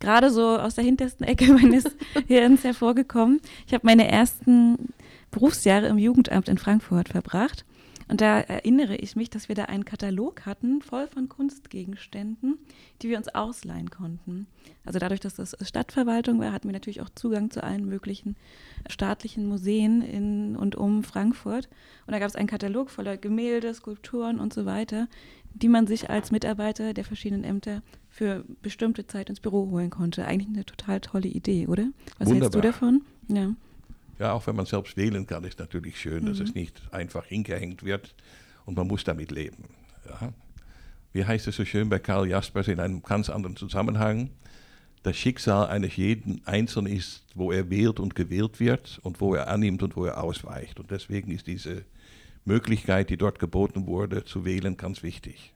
[0.00, 1.84] gerade so aus der hintersten Ecke meines
[2.26, 3.40] Hirns hervorgekommen.
[3.66, 4.92] Ich habe meine ersten
[5.30, 7.64] Berufsjahre im Jugendamt in Frankfurt verbracht.
[8.08, 12.58] Und da erinnere ich mich, dass wir da einen Katalog hatten, voll von Kunstgegenständen,
[13.02, 14.46] die wir uns ausleihen konnten.
[14.84, 18.36] Also dadurch, dass das Stadtverwaltung war, hatten wir natürlich auch Zugang zu allen möglichen
[18.88, 21.68] staatlichen Museen in und um Frankfurt.
[22.06, 25.08] Und da gab es einen Katalog voller Gemälde, Skulpturen und so weiter,
[25.54, 30.26] die man sich als Mitarbeiter der verschiedenen Ämter für bestimmte Zeit ins Büro holen konnte.
[30.26, 31.88] Eigentlich eine total tolle Idee, oder?
[32.18, 32.34] Was Wunderbar.
[32.34, 33.02] hältst du davon?
[33.28, 33.54] Ja.
[34.18, 36.28] Ja, auch wenn man selbst wählen kann, ist natürlich schön, mhm.
[36.28, 36.60] dass es mhm.
[36.60, 38.14] nicht einfach hingehängt wird
[38.64, 39.64] und man muss damit leben.
[40.08, 40.32] Ja.
[41.12, 44.30] Wie heißt es so schön bei Karl Jaspers in einem ganz anderen Zusammenhang?
[45.04, 49.48] Das Schicksal eines jeden Einzelnen ist, wo er wählt und gewählt wird und wo er
[49.48, 50.80] annimmt und wo er ausweicht.
[50.80, 51.84] Und deswegen ist diese
[52.44, 55.53] Möglichkeit, die dort geboten wurde, zu wählen, ganz wichtig.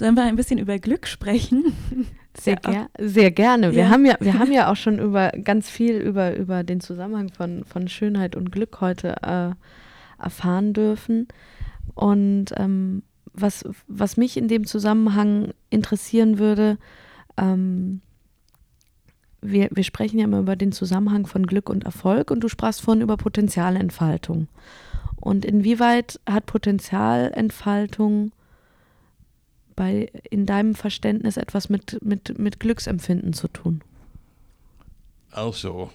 [0.00, 1.74] Sollen wir ein bisschen über Glück sprechen?
[2.40, 3.72] Sehr, ger sehr gerne.
[3.72, 3.88] Wir, ja.
[3.90, 7.64] haben ja, wir haben ja auch schon über ganz viel über, über den Zusammenhang von,
[7.64, 9.50] von Schönheit und Glück heute äh,
[10.22, 11.28] erfahren dürfen.
[11.94, 13.02] Und ähm,
[13.34, 16.78] was, was mich in dem Zusammenhang interessieren würde,
[17.36, 18.00] ähm,
[19.42, 22.80] wir, wir sprechen ja immer über den Zusammenhang von Glück und Erfolg und du sprachst
[22.80, 24.48] vorhin über Potenzialentfaltung.
[25.16, 28.32] Und inwieweit hat Potenzialentfaltung
[29.80, 33.80] bei, in deinem Verständnis etwas mit, mit, mit Glücksempfinden zu tun?
[35.30, 35.90] Also,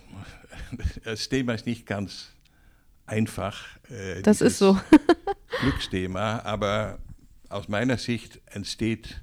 [1.04, 2.32] das Thema ist nicht ganz
[3.06, 3.64] einfach.
[3.92, 4.80] Äh, das ist so.
[5.62, 6.98] Glücksthema, aber
[7.50, 9.22] aus meiner Sicht entsteht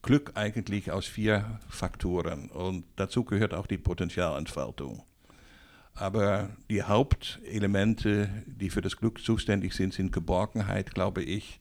[0.00, 5.02] Glück eigentlich aus vier Faktoren und dazu gehört auch die Potenzialentfaltung.
[5.92, 11.60] Aber die Hauptelemente, die für das Glück zuständig sind, sind Geborgenheit, glaube ich,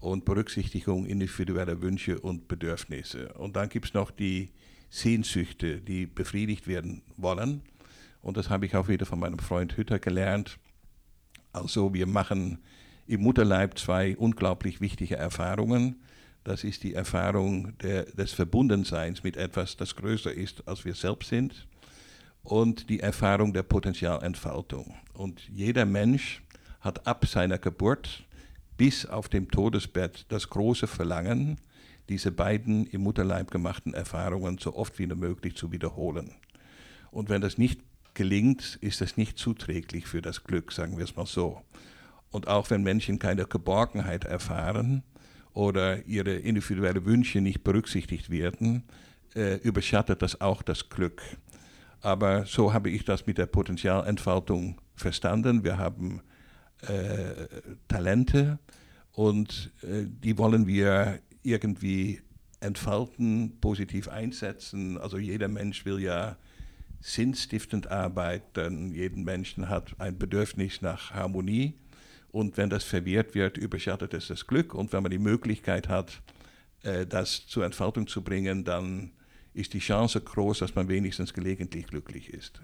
[0.00, 3.32] und Berücksichtigung individueller Wünsche und Bedürfnisse.
[3.34, 4.50] Und dann gibt es noch die
[4.90, 7.62] Sehnsüchte, die befriedigt werden wollen.
[8.20, 10.58] Und das habe ich auch wieder von meinem Freund Hütter gelernt.
[11.52, 12.58] Also wir machen
[13.06, 15.96] im Mutterleib zwei unglaublich wichtige Erfahrungen.
[16.44, 21.28] Das ist die Erfahrung der, des Verbundenseins mit etwas, das größer ist, als wir selbst
[21.28, 21.66] sind.
[22.42, 24.94] Und die Erfahrung der Potenzialentfaltung.
[25.12, 26.42] Und jeder Mensch
[26.80, 28.24] hat ab seiner Geburt
[28.78, 31.58] bis auf dem Todesbett das große Verlangen,
[32.08, 36.32] diese beiden im Mutterleib gemachten Erfahrungen so oft wie nur möglich zu wiederholen.
[37.10, 37.82] Und wenn das nicht
[38.14, 41.60] gelingt, ist das nicht zuträglich für das Glück, sagen wir es mal so.
[42.30, 45.02] Und auch wenn Menschen keine Geborgenheit erfahren
[45.52, 48.84] oder ihre individuellen Wünsche nicht berücksichtigt werden,
[49.34, 51.22] äh, überschattet das auch das Glück.
[52.00, 55.64] Aber so habe ich das mit der Potenzialentfaltung verstanden.
[55.64, 56.22] Wir haben
[56.82, 57.46] äh,
[57.88, 58.58] Talente
[59.12, 62.20] und äh, die wollen wir irgendwie
[62.60, 64.98] entfalten, positiv einsetzen.
[64.98, 66.36] Also jeder Mensch will ja
[67.00, 71.74] sinnstiftend arbeiten, jeden Menschen hat ein Bedürfnis nach Harmonie
[72.30, 76.22] und wenn das verwehrt wird, überschattet es das Glück und wenn man die Möglichkeit hat,
[76.82, 79.12] äh, das zur Entfaltung zu bringen, dann
[79.54, 82.60] ist die Chance groß, dass man wenigstens gelegentlich glücklich ist.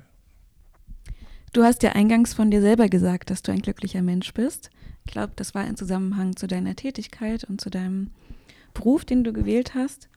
[1.55, 4.71] Du hast ja eingangs von dir selber gesagt, dass du ein glücklicher Mensch bist.
[5.07, 8.11] Ich glaube, das war ein Zusammenhang zu deiner Tätigkeit und zu deinem
[8.75, 10.09] Beruf, den du gewählt hast.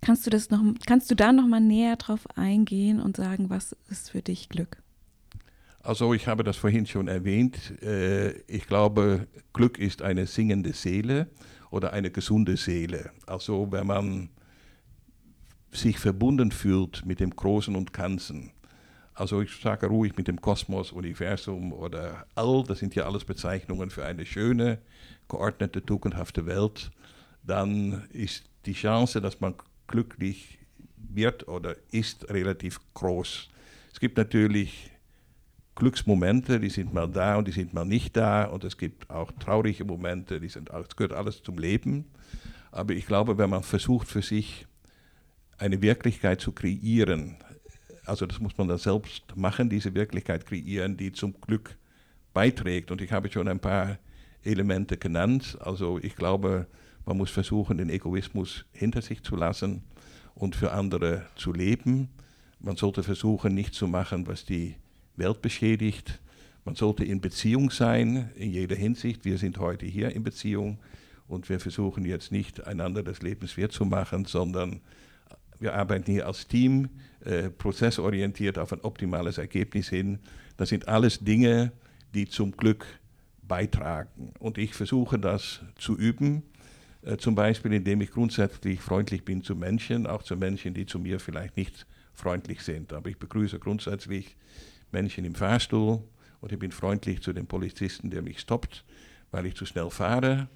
[0.00, 3.76] Kannst du das noch, kannst du da noch mal näher drauf eingehen und sagen, was
[3.88, 4.82] ist für dich Glück?
[5.78, 7.80] Also ich habe das vorhin schon erwähnt.
[7.80, 11.28] Äh, ich glaube, Glück ist eine singende Seele
[11.70, 13.12] oder eine gesunde Seele.
[13.28, 14.30] Also wenn man
[15.70, 18.50] sich verbunden fühlt mit dem Großen und Ganzen.
[19.16, 23.88] Also ich sage ruhig mit dem Kosmos, Universum oder All, das sind ja alles Bezeichnungen
[23.88, 24.78] für eine schöne,
[25.26, 26.90] geordnete, tugendhafte Welt.
[27.42, 29.54] Dann ist die Chance, dass man
[29.86, 30.58] glücklich
[30.98, 33.48] wird oder ist, relativ groß.
[33.90, 34.90] Es gibt natürlich
[35.76, 38.44] Glücksmomente, die sind mal da und die sind mal nicht da.
[38.44, 42.04] Und es gibt auch traurige Momente, die sind, das gehört alles zum Leben.
[42.70, 44.66] Aber ich glaube, wenn man versucht für sich
[45.56, 47.36] eine Wirklichkeit zu kreieren,
[48.06, 51.76] also das muss man dann selbst machen, diese Wirklichkeit kreieren, die zum Glück
[52.32, 52.90] beiträgt.
[52.90, 53.98] Und ich habe schon ein paar
[54.42, 55.58] Elemente genannt.
[55.60, 56.66] Also ich glaube,
[57.04, 59.82] man muss versuchen, den Egoismus hinter sich zu lassen
[60.34, 62.08] und für andere zu leben.
[62.60, 64.76] Man sollte versuchen, nicht zu machen, was die
[65.16, 66.20] Welt beschädigt.
[66.64, 69.24] Man sollte in Beziehung sein, in jeder Hinsicht.
[69.24, 70.78] Wir sind heute hier in Beziehung
[71.28, 74.80] und wir versuchen jetzt nicht einander das lebenswert zu machen, sondern
[75.58, 76.88] wir arbeiten hier als Team,
[77.24, 80.18] äh, prozessorientiert auf ein optimales Ergebnis hin.
[80.56, 81.72] Das sind alles Dinge,
[82.14, 82.86] die zum Glück
[83.42, 84.32] beitragen.
[84.38, 86.42] Und ich versuche das zu üben,
[87.02, 90.98] äh, zum Beispiel indem ich grundsätzlich freundlich bin zu Menschen, auch zu Menschen, die zu
[90.98, 92.92] mir vielleicht nicht freundlich sind.
[92.92, 94.36] Aber ich begrüße grundsätzlich
[94.92, 96.02] Menschen im Fahrstuhl
[96.40, 98.84] und ich bin freundlich zu dem Polizisten, der mich stoppt,
[99.30, 100.48] weil ich zu schnell fahre.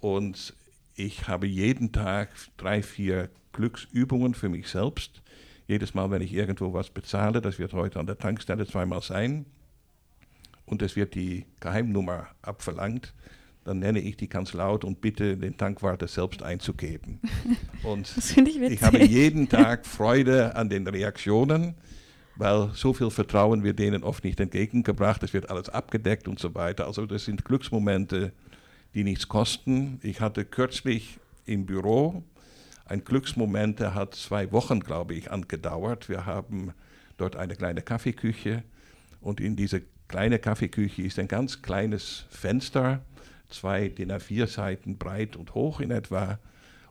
[0.00, 0.54] Und
[0.94, 5.22] ich habe jeden Tag drei, vier Glücksübungen für mich selbst.
[5.66, 9.46] Jedes Mal, wenn ich irgendwo was bezahle, das wird heute an der Tankstelle zweimal sein,
[10.66, 13.12] und es wird die Geheimnummer abverlangt,
[13.64, 17.20] dann nenne ich die ganz laut und bitte den Tankwart selbst einzugeben.
[17.82, 21.74] Und das ich, ich habe jeden Tag Freude an den Reaktionen
[22.40, 25.22] weil so viel Vertrauen wird denen oft nicht entgegengebracht.
[25.22, 26.86] Es wird alles abgedeckt und so weiter.
[26.86, 28.32] Also das sind Glücksmomente,
[28.94, 30.00] die nichts kosten.
[30.02, 32.24] Ich hatte kürzlich im Büro
[32.90, 36.08] ein Glücksmoment, der hat zwei Wochen, glaube ich, angedauert.
[36.08, 36.74] Wir haben
[37.18, 38.64] dort eine kleine Kaffeeküche
[39.20, 43.04] und in dieser kleinen Kaffeeküche ist ein ganz kleines Fenster,
[43.48, 46.40] zwei DIN A4 Seiten breit und hoch in etwa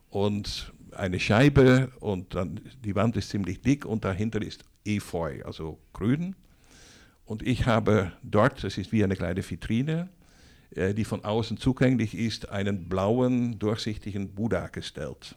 [0.08, 5.78] und eine Scheibe und dann die Wand ist ziemlich dick und dahinter ist Efeu, also
[5.92, 6.34] grün.
[7.26, 10.08] Und ich habe dort, das ist wie eine kleine Vitrine,
[10.74, 15.36] äh, die von außen zugänglich ist, einen blauen, durchsichtigen Buddha gestellt.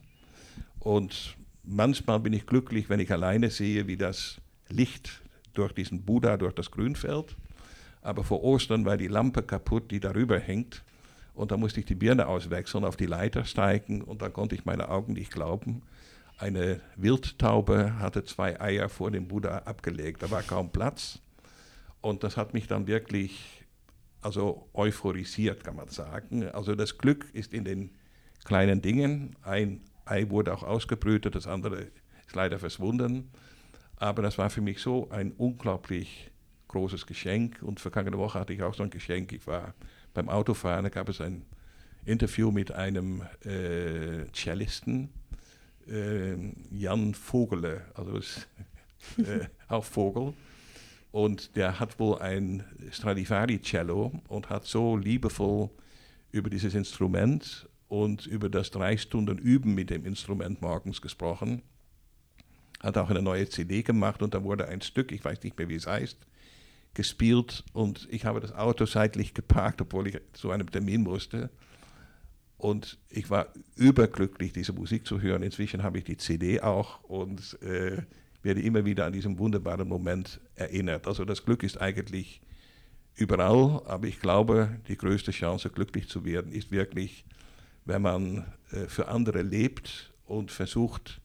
[0.83, 5.21] Und manchmal bin ich glücklich, wenn ich alleine sehe, wie das Licht
[5.53, 7.37] durch diesen Buddha, durch das Grün fällt.
[8.01, 10.83] Aber vor Ostern war die Lampe kaputt, die darüber hängt.
[11.33, 14.65] Und da musste ich die Birne auswechseln, auf die Leiter steigen und dann konnte ich
[14.65, 15.81] meine Augen nicht glauben.
[16.37, 20.21] Eine Wildtaube hatte zwei Eier vor dem Buddha abgelegt.
[20.21, 21.19] Da war kaum Platz.
[22.01, 23.63] Und das hat mich dann wirklich
[24.21, 26.49] also euphorisiert, kann man sagen.
[26.49, 27.91] Also das Glück ist in den
[28.43, 29.35] kleinen Dingen.
[29.43, 31.87] Ein Ei wurde auch ausgebrütet, das andere
[32.25, 33.31] ist leider verschwunden.
[33.97, 36.31] Aber das war für mich so ein unglaublich
[36.67, 37.61] großes Geschenk.
[37.61, 39.31] Und vergangene Woche hatte ich auch so ein Geschenk.
[39.31, 39.73] Ich war
[40.13, 41.45] beim Autofahren, da gab es ein
[42.05, 45.09] Interview mit einem äh, Cellisten
[45.87, 46.35] äh,
[46.71, 48.47] Jan Vogele, also ist,
[49.17, 50.33] äh, auch Vogel.
[51.11, 55.69] Und der hat wohl ein Stradivari-Cello und hat so liebevoll
[56.31, 61.61] über dieses Instrument und über das drei Stunden Üben mit dem Instrument morgens gesprochen.
[62.79, 65.69] Hat auch eine neue CD gemacht und da wurde ein Stück, ich weiß nicht mehr
[65.69, 66.17] wie es heißt,
[66.95, 71.51] gespielt und ich habe das Auto seitlich geparkt, obwohl ich zu einem Termin musste.
[72.57, 75.43] Und ich war überglücklich, diese Musik zu hören.
[75.43, 78.01] Inzwischen habe ich die CD auch und äh,
[78.41, 81.05] werde immer wieder an diesen wunderbaren Moment erinnert.
[81.05, 82.41] Also das Glück ist eigentlich
[83.13, 87.23] überall, aber ich glaube, die größte Chance, glücklich zu werden, ist wirklich,
[87.85, 91.21] wenn man äh, für andere lebt und versucht,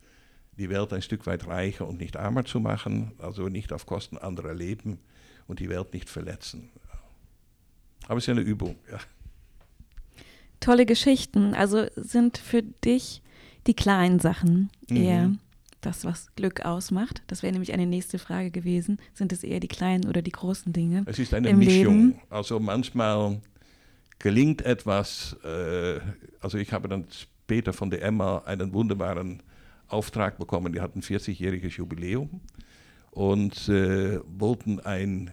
[0.57, 4.19] die Welt ein Stück weit reicher und nicht armer zu machen, also nicht auf Kosten
[4.19, 4.99] anderer leben
[5.47, 6.71] und die Welt nicht verletzen.
[8.07, 8.77] Aber es ist ja eine Übung.
[8.91, 8.99] Ja.
[10.61, 11.55] Tolle Geschichten.
[11.55, 13.23] Also sind für dich
[13.67, 14.97] die kleinen Sachen mhm.
[14.97, 15.33] eher
[15.81, 17.23] das, was Glück ausmacht?
[17.29, 18.99] Das wäre nämlich eine nächste Frage gewesen.
[19.15, 21.05] Sind es eher die kleinen oder die großen Dinge?
[21.07, 22.09] Es ist eine Mischung.
[22.09, 22.21] Leben?
[22.31, 23.41] Also manchmal
[24.19, 26.01] gelingt etwas, äh,
[26.41, 29.43] also ich habe dann später von der Emma einen wunderbaren
[29.89, 32.41] Auftrag bekommen, die hatten 40-jähriges Jubiläum
[33.11, 35.31] und äh, wollten ein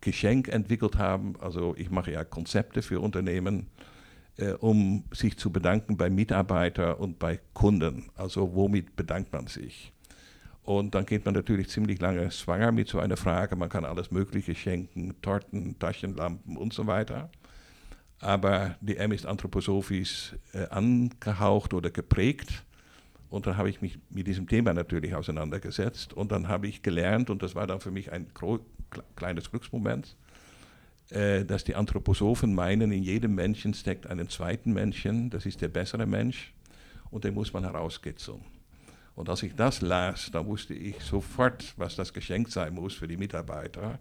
[0.00, 1.34] Geschenk entwickelt haben.
[1.40, 3.68] Also ich mache ja Konzepte für Unternehmen,
[4.36, 8.10] äh, um sich zu bedanken bei Mitarbeitern und bei Kunden.
[8.14, 9.92] Also womit bedankt man sich?
[10.62, 13.54] Und dann geht man natürlich ziemlich lange schwanger mit so einer Frage.
[13.54, 17.30] Man kann alles Mögliche schenken, Torten, Taschenlampen und so weiter.
[18.24, 22.64] Aber die M ist anthroposophisch äh, angehaucht oder geprägt.
[23.28, 26.14] Und dann habe ich mich mit diesem Thema natürlich auseinandergesetzt.
[26.14, 28.28] Und dann habe ich gelernt, und das war dann für mich ein
[29.14, 30.16] kleines Glücksmoment,
[31.10, 35.68] äh, dass die Anthroposophen meinen, in jedem Menschen steckt einen zweiten Menschen, das ist der
[35.68, 36.54] bessere Mensch.
[37.10, 38.40] Und den muss man herauskitzeln.
[39.16, 43.06] Und als ich das las, dann wusste ich sofort, was das Geschenk sein muss für
[43.06, 43.98] die Mitarbeiter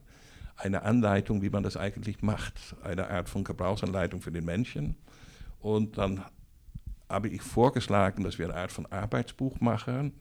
[0.55, 4.95] eine Anleitung, wie man das eigentlich macht, eine Art von Gebrauchsanleitung für den Menschen.
[5.59, 6.23] Und dann
[7.09, 10.13] habe ich vorgeschlagen, dass wir eine Art von Arbeitsbuch machen.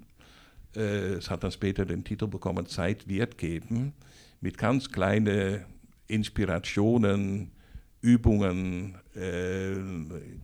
[0.76, 3.92] Äh, es hat dann später den Titel bekommen, Zeit Wert geben,
[4.40, 5.64] mit ganz kleinen
[6.06, 7.52] Inspirationen,
[8.00, 9.76] Übungen, äh,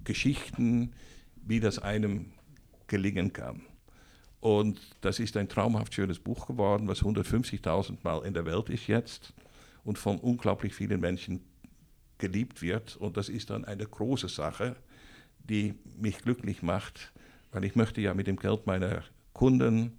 [0.05, 0.92] Geschichten,
[1.44, 2.27] wie das einem
[2.87, 3.62] gelingen kann.
[4.40, 8.87] Und das ist ein traumhaft schönes Buch geworden, was 150.000 Mal in der Welt ist
[8.87, 9.35] jetzt
[9.84, 11.40] und von unglaublich vielen Menschen
[12.18, 12.96] geliebt wird.
[12.96, 14.76] Und das ist dann eine große Sache,
[15.38, 17.12] die mich glücklich macht,
[17.52, 19.98] weil ich möchte ja mit dem Geld meiner Kunden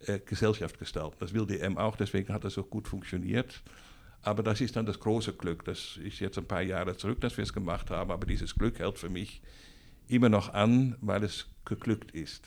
[0.00, 1.16] äh, Gesellschaft gestalten.
[1.20, 3.62] Das will die M auch, deswegen hat das auch gut funktioniert.
[4.22, 5.64] Aber das ist dann das große Glück.
[5.64, 8.10] Das ist jetzt ein paar Jahre zurück, dass wir es gemacht haben.
[8.10, 9.42] Aber dieses Glück hält für mich
[10.06, 12.44] immer noch an, weil es geglückt ist.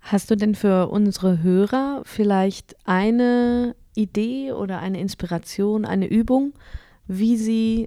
[0.00, 6.52] Hast du denn für unsere Hörer vielleicht eine Idee oder eine Inspiration, eine Übung,
[7.06, 7.86] wie Sie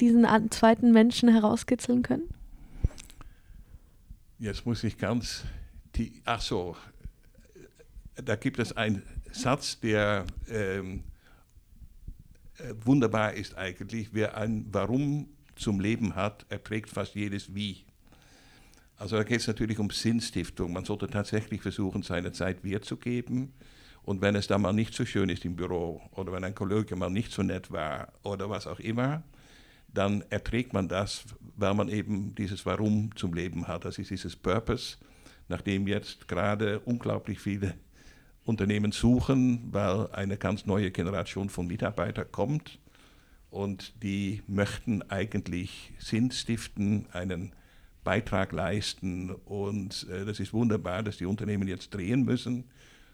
[0.00, 2.28] diesen zweiten Menschen herauskitzeln können?
[4.38, 5.44] Jetzt muss ich ganz,
[5.94, 6.76] die, ach so,
[8.16, 11.04] da gibt es einen Satz, der ähm,
[12.58, 14.08] äh, wunderbar ist eigentlich.
[14.12, 17.84] Wer ein Warum zum Leben hat, erträgt fast jedes Wie.
[18.96, 20.72] Also da geht es natürlich um Sinnstiftung.
[20.72, 23.52] Man sollte tatsächlich versuchen, seine Zeit Wert zu geben
[24.04, 26.96] und wenn es dann mal nicht so schön ist im Büro oder wenn ein Kollege
[26.96, 29.22] mal nicht so nett war oder was auch immer,
[29.92, 31.24] dann erträgt man das,
[31.56, 33.84] weil man eben dieses Warum zum Leben hat.
[33.84, 34.96] Das ist dieses Purpose,
[35.48, 37.74] nachdem jetzt gerade unglaublich viele
[38.44, 42.80] Unternehmen suchen, weil eine ganz neue Generation von Mitarbeitern kommt
[43.50, 47.52] und die möchten eigentlich Sinn stiften, einen
[48.02, 52.64] Beitrag leisten und äh, das ist wunderbar, dass die Unternehmen jetzt drehen müssen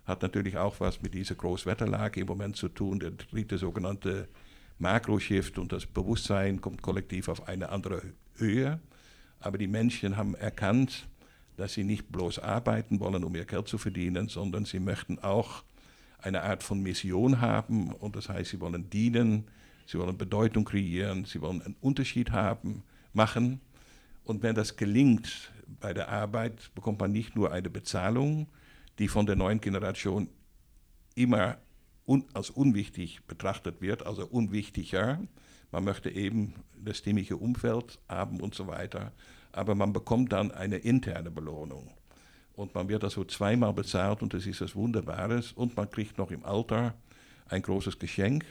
[0.09, 2.99] hat natürlich auch was mit dieser Großwetterlage im Moment zu tun.
[2.99, 4.29] Der dritte sogenannte
[4.79, 8.03] Makroshift und das Bewusstsein kommt kollektiv auf eine andere
[8.37, 8.81] Höhe.
[9.41, 11.07] Aber die Menschen haben erkannt,
[11.57, 15.63] dass sie nicht bloß arbeiten wollen, um ihr Geld zu verdienen, sondern sie möchten auch
[16.21, 17.93] eine Art von Mission haben.
[17.93, 19.45] Und das heißt, sie wollen dienen,
[19.87, 23.61] sie wollen Bedeutung kreieren, sie wollen einen Unterschied haben, machen.
[24.25, 28.47] Und wenn das gelingt bei der Arbeit, bekommt man nicht nur eine Bezahlung,
[28.99, 30.29] die von der neuen Generation
[31.15, 31.59] immer
[32.07, 35.21] un als unwichtig betrachtet wird, also unwichtiger.
[35.71, 39.13] Man möchte eben das stimmige Umfeld haben und so weiter,
[39.53, 41.93] aber man bekommt dann eine interne Belohnung.
[42.55, 45.53] Und man wird also zweimal bezahlt und das ist das Wunderbares.
[45.53, 46.95] Und man kriegt noch im Alter
[47.49, 48.45] ein großes Geschenk.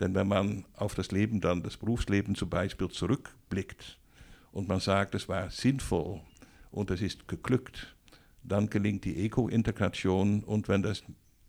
[0.00, 3.98] Denn wenn man auf das Leben dann, das Berufsleben zum Beispiel zurückblickt
[4.52, 6.20] und man sagt, es war sinnvoll
[6.70, 7.94] und es ist geglückt,
[8.44, 11.02] dann gelingt die Eko-Integration und wenn das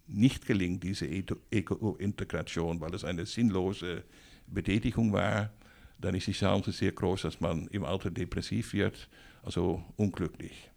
[0.07, 4.03] nicht gelingt, diese Eko-Integration, weil es eine sinnlose
[4.47, 5.51] Betätigung war,
[5.99, 9.09] dann ist die Chance sehr groß, dass man im Alter depressiv wird,
[9.43, 10.69] also unglücklich.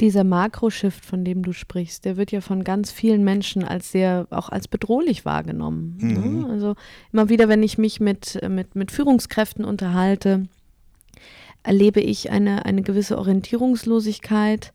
[0.00, 4.26] Dieser Makroshift, von dem du sprichst, der wird ja von ganz vielen Menschen als sehr,
[4.30, 5.96] auch als bedrohlich wahrgenommen.
[5.98, 6.18] Ne?
[6.18, 6.40] Mhm.
[6.40, 6.48] Ne?
[6.50, 6.74] Also
[7.12, 10.48] immer wieder, wenn ich mich mit, mit, mit Führungskräften unterhalte,
[11.66, 14.72] erlebe ich eine, eine gewisse Orientierungslosigkeit,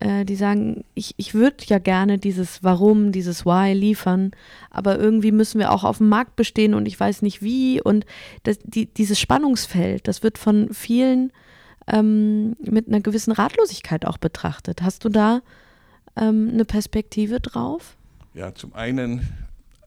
[0.00, 4.32] äh, die sagen, ich, ich würde ja gerne dieses Warum, dieses Why liefern,
[4.70, 7.80] aber irgendwie müssen wir auch auf dem Markt bestehen und ich weiß nicht wie.
[7.80, 8.04] Und
[8.42, 11.32] das, die, dieses Spannungsfeld, das wird von vielen
[11.86, 14.82] ähm, mit einer gewissen Ratlosigkeit auch betrachtet.
[14.82, 15.40] Hast du da
[16.16, 17.96] ähm, eine Perspektive drauf?
[18.34, 19.26] Ja, zum einen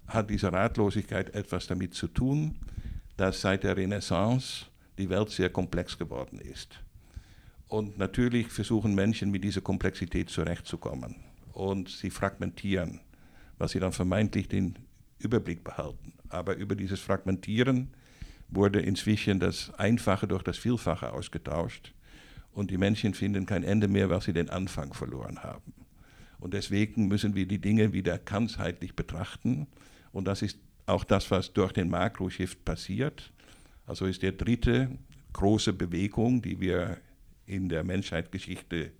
[0.07, 2.55] hat diese Ratlosigkeit etwas damit zu tun,
[3.17, 4.65] dass seit der Renaissance
[4.99, 6.79] die Welt sehr komplex geworden ist.
[7.67, 11.15] Und natürlich versuchen Menschen mit dieser Komplexität zurechtzukommen.
[11.53, 13.01] Und sie fragmentieren,
[13.57, 14.77] was sie dann vermeintlich den
[15.19, 16.13] Überblick behalten.
[16.29, 17.89] Aber über dieses Fragmentieren
[18.49, 21.93] wurde inzwischen das Einfache durch das Vielfache ausgetauscht.
[22.51, 25.73] Und die Menschen finden kein Ende mehr, weil sie den Anfang verloren haben.
[26.39, 29.67] Und deswegen müssen wir die Dinge wieder ganzheitlich betrachten.
[30.11, 33.31] Und das ist auch das, was durch den Makro-Shift passiert.
[33.89, 34.91] Also ist der dritte
[35.33, 36.97] große Bewegung, die wir
[37.47, 38.91] in der Menschheitsgeschichte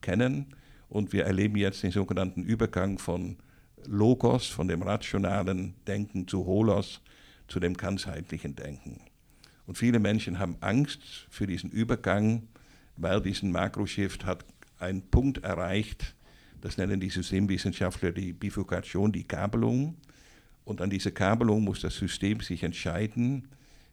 [0.00, 0.46] kennen.
[0.88, 3.36] Und wir erleben jetzt den sogenannten Übergang von
[3.84, 7.02] Logos, von dem rationalen Denken zu Holos,
[7.46, 9.02] zu dem ganzheitlichen Denken.
[9.66, 12.48] Und viele Menschen haben Angst für diesen Übergang,
[12.96, 14.46] weil diesen Makroshift hat
[14.78, 16.14] einen Punkt erreicht,
[16.62, 19.98] das nennen die Systemwissenschaftler die Bifurkation, die Kabelung.
[20.64, 23.46] Und an dieser Kabelung muss das System sich entscheiden,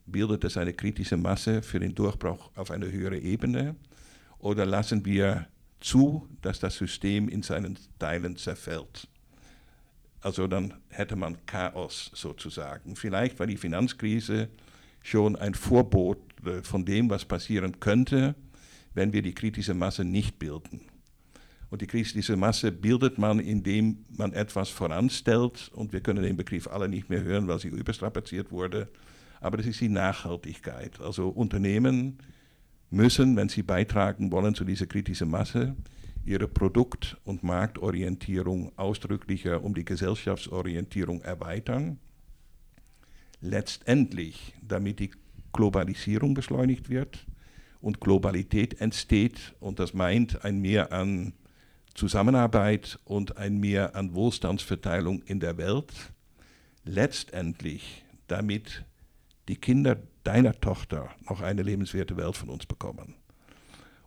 [0.05, 3.75] bildet es eine kritische Masse für den Durchbruch auf eine höhere Ebene
[4.39, 5.47] oder lassen wir
[5.79, 9.07] zu, dass das System in seinen Teilen zerfällt.
[10.21, 12.95] Also dann hätte man Chaos sozusagen.
[12.95, 14.49] Vielleicht war die Finanzkrise
[15.03, 16.19] schon ein Vorbot
[16.63, 18.33] von dem, was passieren könnte,
[18.95, 20.81] wenn wir die kritische Masse nicht bilden.
[21.69, 25.69] Und die kritische Masse bildet man, indem man etwas voranstellt.
[25.73, 28.87] Und wir können den Begriff alle nicht mehr hören, weil sie überstrapaziert wurde.
[29.39, 30.99] Aber das ist die Nachhaltigkeit.
[31.01, 32.17] Also Unternehmen
[32.89, 35.75] müssen, wenn sie beitragen wollen zu dieser kritischen Masse,
[36.25, 41.99] ihre Produkt- und Marktorientierung ausdrücklicher um die Gesellschaftsorientierung erweitern.
[43.41, 45.11] Letztendlich, damit die
[45.53, 47.25] Globalisierung beschleunigt wird
[47.79, 51.33] und Globalität entsteht, und das meint ein Mehr an
[51.93, 55.93] Zusammenarbeit und ein Mehr an Wohlstandsverteilung in der Welt.
[56.83, 58.83] Letztendlich, damit
[59.47, 63.15] die Kinder deiner Tochter noch eine lebenswerte Welt von uns bekommen.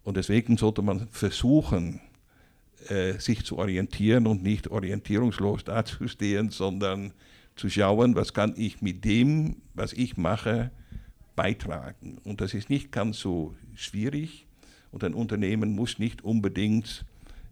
[0.02, 2.00] Und deswegen sollte man versuchen,
[2.88, 7.12] äh, sich zu orientieren und nicht orientierungslos dazustehen, sondern
[7.56, 10.70] zu schauen, was kann ich mit dem, was ich mache,
[11.36, 12.18] beitragen.
[12.24, 14.46] Und das ist nicht ganz so schwierig.
[14.90, 17.04] Und ein Unternehmen muss nicht unbedingt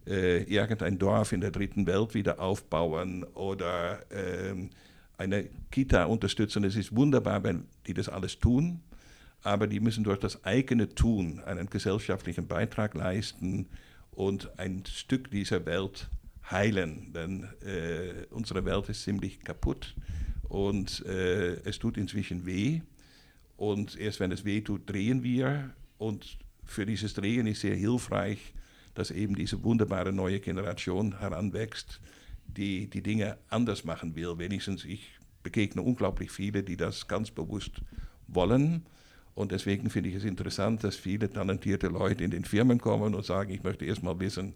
[0.07, 4.55] äh, irgendein Dorf in der dritten Welt wieder aufbauen oder äh,
[5.17, 6.63] eine Kita unterstützen.
[6.63, 8.81] Es ist wunderbar, wenn die das alles tun,
[9.43, 13.67] aber die müssen durch das eigene Tun einen gesellschaftlichen Beitrag leisten
[14.11, 16.09] und ein Stück dieser Welt
[16.49, 17.13] heilen.
[17.13, 19.95] Denn äh, unsere Welt ist ziemlich kaputt
[20.43, 22.81] und äh, es tut inzwischen weh.
[23.57, 25.71] Und erst wenn es weh tut, drehen wir.
[25.97, 28.53] Und für dieses Drehen ist sehr hilfreich,
[28.93, 31.99] dass eben diese wunderbare neue Generation heranwächst,
[32.47, 34.37] die die Dinge anders machen will.
[34.37, 35.09] Wenigstens ich
[35.43, 37.81] begegne unglaublich viele, die das ganz bewusst
[38.27, 38.85] wollen.
[39.35, 43.25] Und deswegen finde ich es interessant, dass viele talentierte Leute in den Firmen kommen und
[43.25, 44.55] sagen, ich möchte erst mal wissen,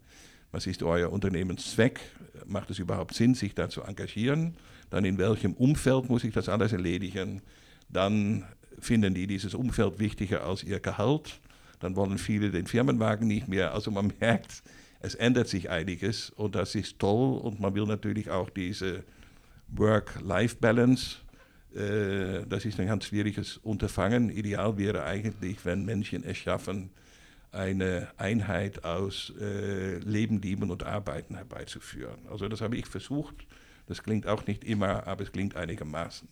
[0.52, 2.00] was ist euer Unternehmenszweck?
[2.46, 4.56] Macht es überhaupt Sinn, sich da zu engagieren?
[4.90, 7.42] Dann in welchem Umfeld muss ich das alles erledigen?
[7.90, 8.44] Dann
[8.80, 11.40] finden die dieses Umfeld wichtiger als ihr Gehalt.
[11.80, 13.74] Dann wollen viele den Firmenwagen nicht mehr.
[13.74, 14.64] Also man merkt,
[15.02, 19.04] es ändert sich einiges und das ist toll und man will natürlich auch diese
[19.70, 21.18] Work-Life-Balance.
[21.76, 24.30] Äh, das ist ein ganz schwieriges Unterfangen.
[24.30, 26.92] Ideal wäre eigentlich, wenn Menschen es schaffen,
[27.52, 32.20] eine Einheit aus äh, Leben, Lieben und Arbeiten herbeizuführen.
[32.30, 33.36] Also das habe ich versucht.
[33.88, 36.28] Das klingt auch nicht immer, aber es klingt einigermaßen.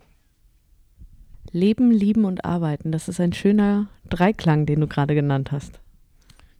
[1.51, 5.79] Leben, Lieben und Arbeiten, das ist ein schöner Dreiklang, den du gerade genannt hast.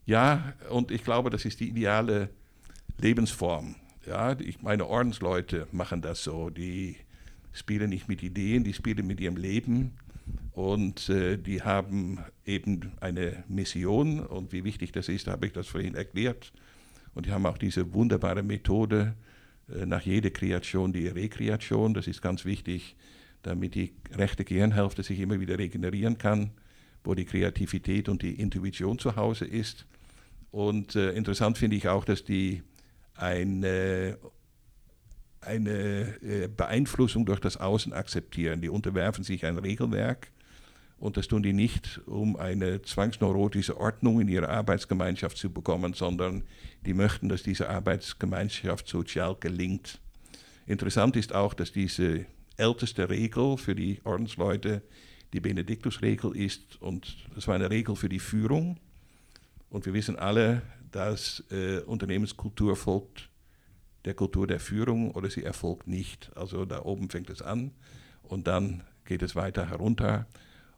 [0.10, 2.30] Ja, und ich glaube, das ist die ideale
[2.98, 3.76] Lebensform.
[4.08, 6.50] Ja, ich meine Ordensleute machen das so.
[6.50, 6.96] Die
[7.54, 9.92] spielen nicht mit Ideen, die spielen mit ihrem Leben
[10.54, 15.68] und äh, die haben eben eine Mission und wie wichtig das ist, habe ich das
[15.68, 16.54] vorhin erklärt.
[17.14, 19.14] Und die haben auch diese wunderbare Methode
[19.72, 21.94] äh, nach jeder Kreation die Rekreation.
[21.94, 22.96] Das ist ganz wichtig,
[23.44, 26.50] damit die rechte Gehirnhälfte sich immer wieder regenerieren kann,
[27.04, 29.86] wo die Kreativität und die Intuition zu Hause ist.
[30.52, 32.64] Und äh, interessant finde ich auch, dass die
[33.16, 34.18] eine,
[35.42, 38.62] eine äh, Beeinflussung durch das Außen akzeptieren.
[38.62, 40.32] Die unterwerfen sich ein Regelwerk
[41.00, 46.44] Und das tun die nicht, um eine zwangsneurotische Ordnung in ihrer Arbeitsgemeinschaft zu bekommen, sondern
[46.86, 50.00] die möchten, dass diese Arbeitsgemeinschaft sozial gelingt.
[50.66, 52.26] Interessant ist auch, dass diese
[52.58, 54.82] älteste Regel für die Ordensleute
[55.32, 56.82] die Benediktusregel ist.
[56.82, 58.78] Und das war eine Regel für die Führung.
[59.70, 60.62] Und wir wissen alle,
[60.92, 63.30] dass äh, Unternehmenskultur folgt
[64.06, 66.32] der Kultur der Führung oder sie erfolgt nicht.
[66.36, 67.72] Also da oben fängt es an
[68.24, 70.28] und dann geht es weiter herunter.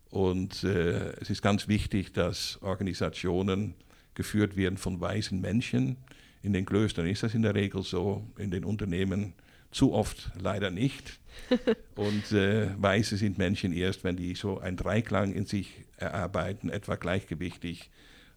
[0.09, 3.75] Und äh, es ist ganz wichtig, dass Organisationen
[4.15, 5.97] geführt werden von weisen Menschen.
[6.41, 9.33] In den Klöstern ist das in der Regel so, in den Unternehmen
[9.71, 11.19] zu oft leider nicht.
[11.95, 16.95] Und äh, Weise sind Menschen erst, wenn die so einen Dreiklang in sich erarbeiten, etwa
[16.95, 17.89] gleichgewichtig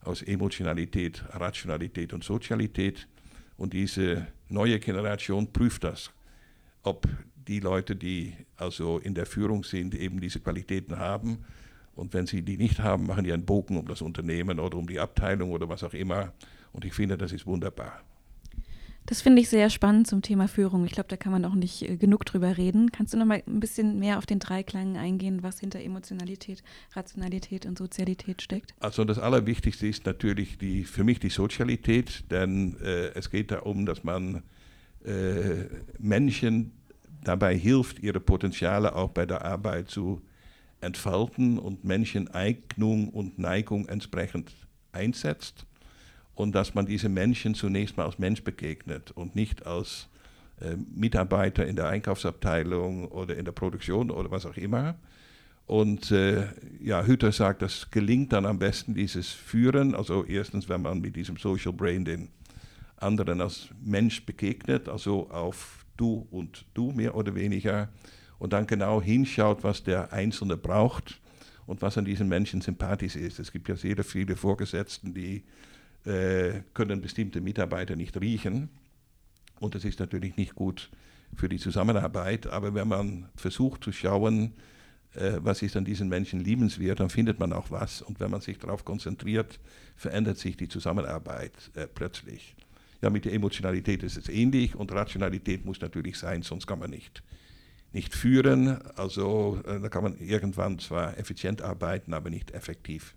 [0.05, 3.09] aus Emotionalität, Rationalität und Sozialität.
[3.57, 6.11] Und diese neue Generation prüft das,
[6.83, 7.07] ob
[7.49, 11.45] die Leute, die also in der Führung sind, eben diese Qualitäten haben.
[11.95, 14.87] Und wenn sie die nicht haben, machen die einen Bogen um das Unternehmen oder um
[14.87, 16.33] die Abteilung oder was auch immer.
[16.73, 18.03] Und ich finde, das ist wunderbar.
[19.07, 20.87] Das finde ich sehr spannend zum Thema Führung.
[20.87, 22.91] Ich glaube, da kann man auch nicht äh, genug drüber reden.
[22.91, 26.63] Kannst du noch mal ein bisschen mehr auf den Dreiklang eingehen, was hinter Emotionalität,
[26.95, 28.75] Rationalität und Sozialität steckt?
[28.81, 33.85] Also das Allerwichtigste ist natürlich die, für mich die Sozialität, denn äh, es geht darum,
[33.85, 34.43] dass man
[35.05, 35.67] äh,
[35.99, 36.73] Menschen
[37.23, 40.23] dabei hilft, ihre Potenziale auch bei der Arbeit zu
[40.81, 44.51] entfalten und Menschen Eignung und Neigung entsprechend
[44.93, 45.67] einsetzt
[46.35, 50.09] und dass man diese Menschen zunächst mal als Mensch begegnet und nicht als
[50.61, 54.97] äh, Mitarbeiter in der Einkaufsabteilung oder in der Produktion oder was auch immer.
[55.67, 56.47] Und äh,
[56.81, 59.95] ja, Hütter sagt, das gelingt dann am besten dieses Führen.
[59.95, 62.29] Also erstens, wenn man mit diesem Social Brain den
[62.97, 67.89] anderen als Mensch begegnet, also auf du und du mehr oder weniger,
[68.39, 71.21] und dann genau hinschaut, was der Einzelne braucht
[71.67, 73.39] und was an diesen Menschen sympathisch ist.
[73.39, 75.45] Es gibt ja sehr viele Vorgesetzten, die
[76.05, 78.69] äh, können bestimmte Mitarbeiter nicht riechen.
[79.61, 80.91] Und das ist natürlich nicht gut
[81.35, 82.47] für die Zusammenarbeit.
[82.47, 84.53] Aber wenn man versucht zu schauen,
[85.15, 88.03] äh, was ist an diesen Menschen liebenswert, dann findet man auch was.
[88.03, 89.59] Und wenn man sich darauf konzentriert,
[89.97, 92.55] verändert sich die Zusammenarbeit äh, plötzlich.
[93.01, 96.91] Ja, mit der Emotionalität ist es ähnlich und Rationalität muss natürlich sein, sonst kann man
[96.91, 97.23] nicht,
[97.93, 98.79] nicht führen.
[98.97, 103.15] Also da kann man irgendwann zwar effizient arbeiten, aber nicht effektiv.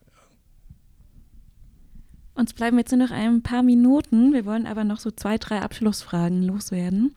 [2.38, 4.32] Uns bleiben jetzt nur noch ein paar Minuten.
[4.32, 7.16] Wir wollen aber noch so zwei, drei Abschlussfragen loswerden.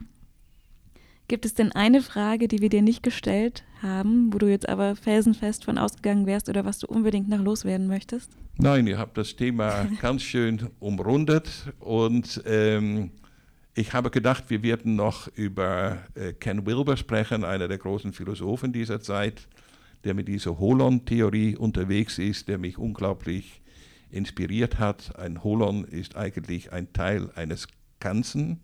[1.27, 4.95] Gibt es denn eine Frage, die wir dir nicht gestellt haben, wo du jetzt aber
[4.95, 8.31] felsenfest von ausgegangen wärst oder was du unbedingt noch loswerden möchtest?
[8.57, 13.11] Nein, ihr habt das Thema ganz schön umrundet und ähm,
[13.75, 18.73] ich habe gedacht, wir werden noch über äh, Ken Wilber sprechen, einer der großen Philosophen
[18.73, 19.47] dieser Zeit,
[20.03, 23.60] der mit dieser Holon-Theorie unterwegs ist, der mich unglaublich
[24.11, 25.17] inspiriert hat.
[25.17, 27.67] Ein Holon ist eigentlich ein Teil eines
[27.99, 28.59] Ganzen,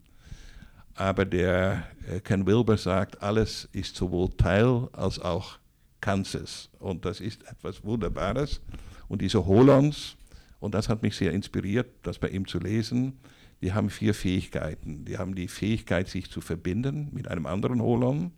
[0.95, 5.59] aber der äh, Ken Wilber sagt, alles ist sowohl Teil als auch
[6.01, 6.69] Ganzes.
[6.79, 8.61] Und das ist etwas Wunderbares.
[9.07, 10.15] Und diese Holons,
[10.59, 13.19] und das hat mich sehr inspiriert, das bei ihm zu lesen,
[13.61, 15.05] die haben vier Fähigkeiten.
[15.05, 18.31] Die haben die Fähigkeit, sich zu verbinden mit einem anderen Holon,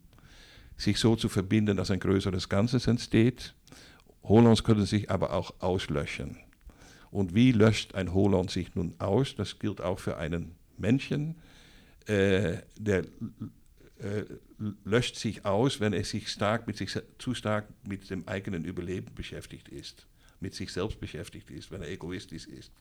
[0.78, 3.54] sich so zu verbinden, dass ein größeres Ganzes entsteht.
[4.24, 6.38] Holons können sich aber auch auslöschen.
[7.12, 9.36] Und wie löscht ein Holon sich nun aus?
[9.36, 11.36] Das gilt auch für einen Menschen.
[12.06, 13.06] Äh, der
[14.00, 14.24] äh,
[14.84, 19.14] löscht sich aus, wenn er sich stark mit sich zu stark mit dem eigenen Überleben
[19.14, 20.08] beschäftigt ist,
[20.40, 22.72] mit sich selbst beschäftigt ist, wenn er egoistisch ist.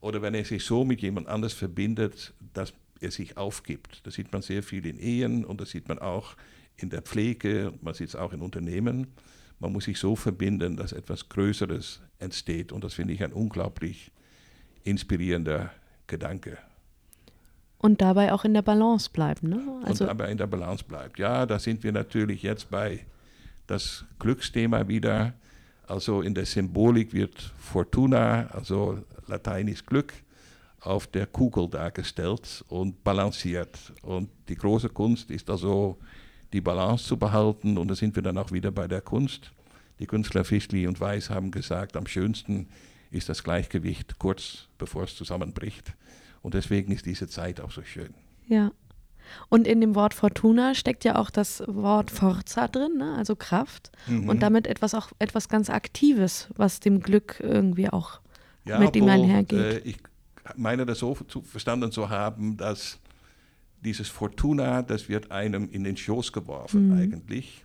[0.00, 4.06] Oder wenn er sich so mit jemand anders verbindet, dass er sich aufgibt.
[4.06, 6.36] Das sieht man sehr viel in Ehen und das sieht man auch
[6.76, 9.06] in der Pflege, man sieht es auch in Unternehmen.
[9.58, 12.72] Man muss sich so verbinden, dass etwas Größeres entsteht.
[12.72, 14.10] Und das finde ich ein unglaublich
[14.84, 15.70] inspirierender
[16.06, 16.58] Gedanke.
[17.78, 19.48] Und dabei auch in der Balance bleiben.
[19.48, 19.62] Ne?
[19.82, 21.18] Also und dabei in der Balance bleibt.
[21.18, 23.06] Ja, da sind wir natürlich jetzt bei
[23.66, 25.34] das Glücksthema wieder.
[25.86, 30.14] Also in der Symbolik wird Fortuna, also lateinisch Glück,
[30.80, 33.78] auf der Kugel dargestellt und balanciert.
[34.02, 35.98] Und die große Kunst ist also
[36.54, 37.76] die Balance zu behalten.
[37.76, 39.52] Und da sind wir dann auch wieder bei der Kunst.
[39.98, 42.68] Die Künstler Fischli und Weiß haben gesagt, am schönsten
[43.10, 45.92] ist das Gleichgewicht kurz bevor es zusammenbricht.
[46.42, 48.14] Und deswegen ist diese Zeit auch so schön.
[48.46, 48.72] Ja.
[49.48, 53.14] Und in dem Wort Fortuna steckt ja auch das Wort Forza drin, ne?
[53.16, 53.90] also Kraft.
[54.06, 54.28] Mhm.
[54.28, 58.20] Und damit etwas auch etwas ganz Aktives, was dem Glück irgendwie auch
[58.64, 59.58] ja, mit ihm einhergeht.
[59.58, 59.96] Äh, ich
[60.56, 62.98] meine das so zu, verstanden zu haben, dass
[63.84, 66.98] dieses Fortuna, das wird einem in den Schoß geworfen mhm.
[66.98, 67.64] eigentlich.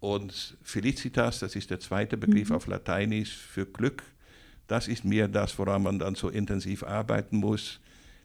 [0.00, 2.56] Und Felicitas, das ist der zweite Begriff mhm.
[2.56, 4.02] auf Lateinisch für Glück,
[4.68, 7.80] das ist mir das, woran man dann so intensiv arbeiten muss,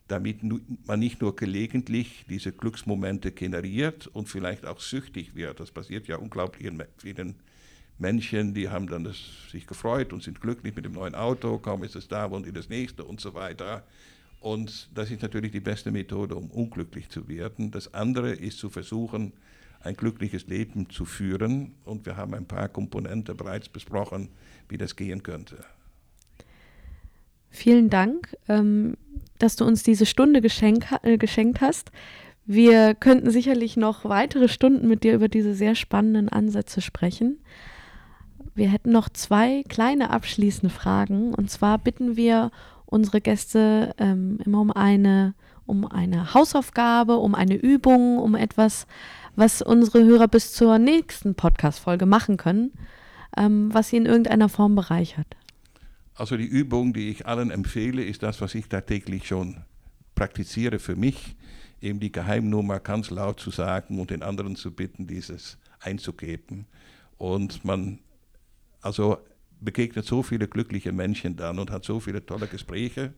[0.10, 0.40] damit
[0.86, 5.62] man nicht nur gelegentlich diese Glücksmomente generiert und vielleicht auch süchtig wird.
[5.62, 7.36] Das passiert ja unglaublich in vielen
[7.98, 9.18] Menschen, die haben dann das,
[9.50, 12.52] sich gefreut und sind glücklich mit dem neuen Auto, kaum ist es da, wollen die
[12.52, 13.84] das nächste und so weiter.
[14.44, 17.72] Und das ist natürlich die beste Methode, um unglücklich zu werden.
[17.72, 19.32] Das andere ist zu versuchen,
[19.80, 21.72] ein glückliches Leben zu führen.
[21.86, 24.28] Und wir haben ein paar Komponenten bereits besprochen,
[24.68, 25.64] wie das gehen könnte.
[27.52, 28.98] Vielen Dank, ähm,
[29.40, 31.92] dass du uns diese Stunde äh, geschenkt hast.
[32.46, 37.40] Wir könnten sicherlich noch weitere Stunden mit dir über diese sehr spannenden Ansätze sprechen.
[38.56, 41.34] Wir hätten noch zwei kleine abschließende Fragen.
[41.34, 42.52] Und zwar bitten wir
[42.94, 45.34] unsere Gäste ähm, immer um eine,
[45.66, 48.88] um eine Hausaufgabe, um eine Übung, um etwas,
[49.36, 52.72] was unsere Hörer bis zur nächsten Podcast-Folge machen können,
[53.36, 55.36] ähm, was sie in irgendeiner Form bereichert.
[56.16, 59.64] Also die Übung, die ich allen empfehle, ist das, was ich da täglich schon
[60.14, 61.36] praktiziere für mich,
[61.82, 66.68] eben die Geheimnummer ganz laut zu sagen und den anderen zu bitten, dieses einzugeben.
[67.18, 68.00] Und man
[68.84, 69.18] also
[69.64, 73.14] begegnet so viele glückliche Menschen dann und hat so viele tolle Gespräche.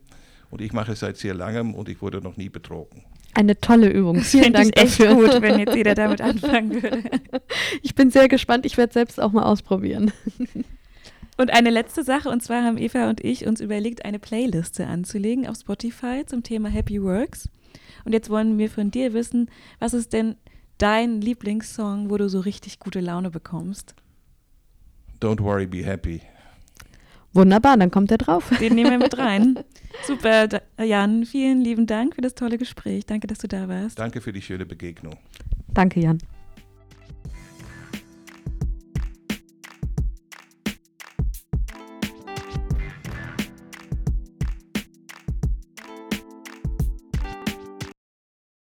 [0.50, 3.02] Und ich mache es seit sehr langem und ich wurde noch nie betrogen.
[3.34, 4.20] Eine tolle Übung.
[4.22, 5.14] Vielen Dank ich echt dafür.
[5.14, 7.02] gut, wenn jetzt jeder damit anfangen würde.
[7.82, 8.66] Ich bin sehr gespannt.
[8.66, 10.12] Ich werde selbst auch mal ausprobieren.
[11.36, 15.46] Und eine letzte Sache, und zwar haben Eva und ich uns überlegt, eine Playliste anzulegen
[15.46, 17.50] auf Spotify zum Thema Happy Works.
[18.06, 20.36] Und jetzt wollen wir von dir wissen, was ist denn
[20.78, 23.94] dein Lieblingssong, wo du so richtig gute Laune bekommst?
[25.20, 26.22] Don't worry, be happy.
[27.36, 28.50] Wunderbar, dann kommt er drauf.
[28.60, 29.58] Den nehmen wir mit rein.
[30.06, 30.48] Super,
[30.82, 33.06] Jan, vielen lieben Dank für das tolle Gespräch.
[33.06, 33.98] Danke, dass du da warst.
[33.98, 35.16] Danke für die schöne Begegnung.
[35.72, 36.18] Danke, Jan.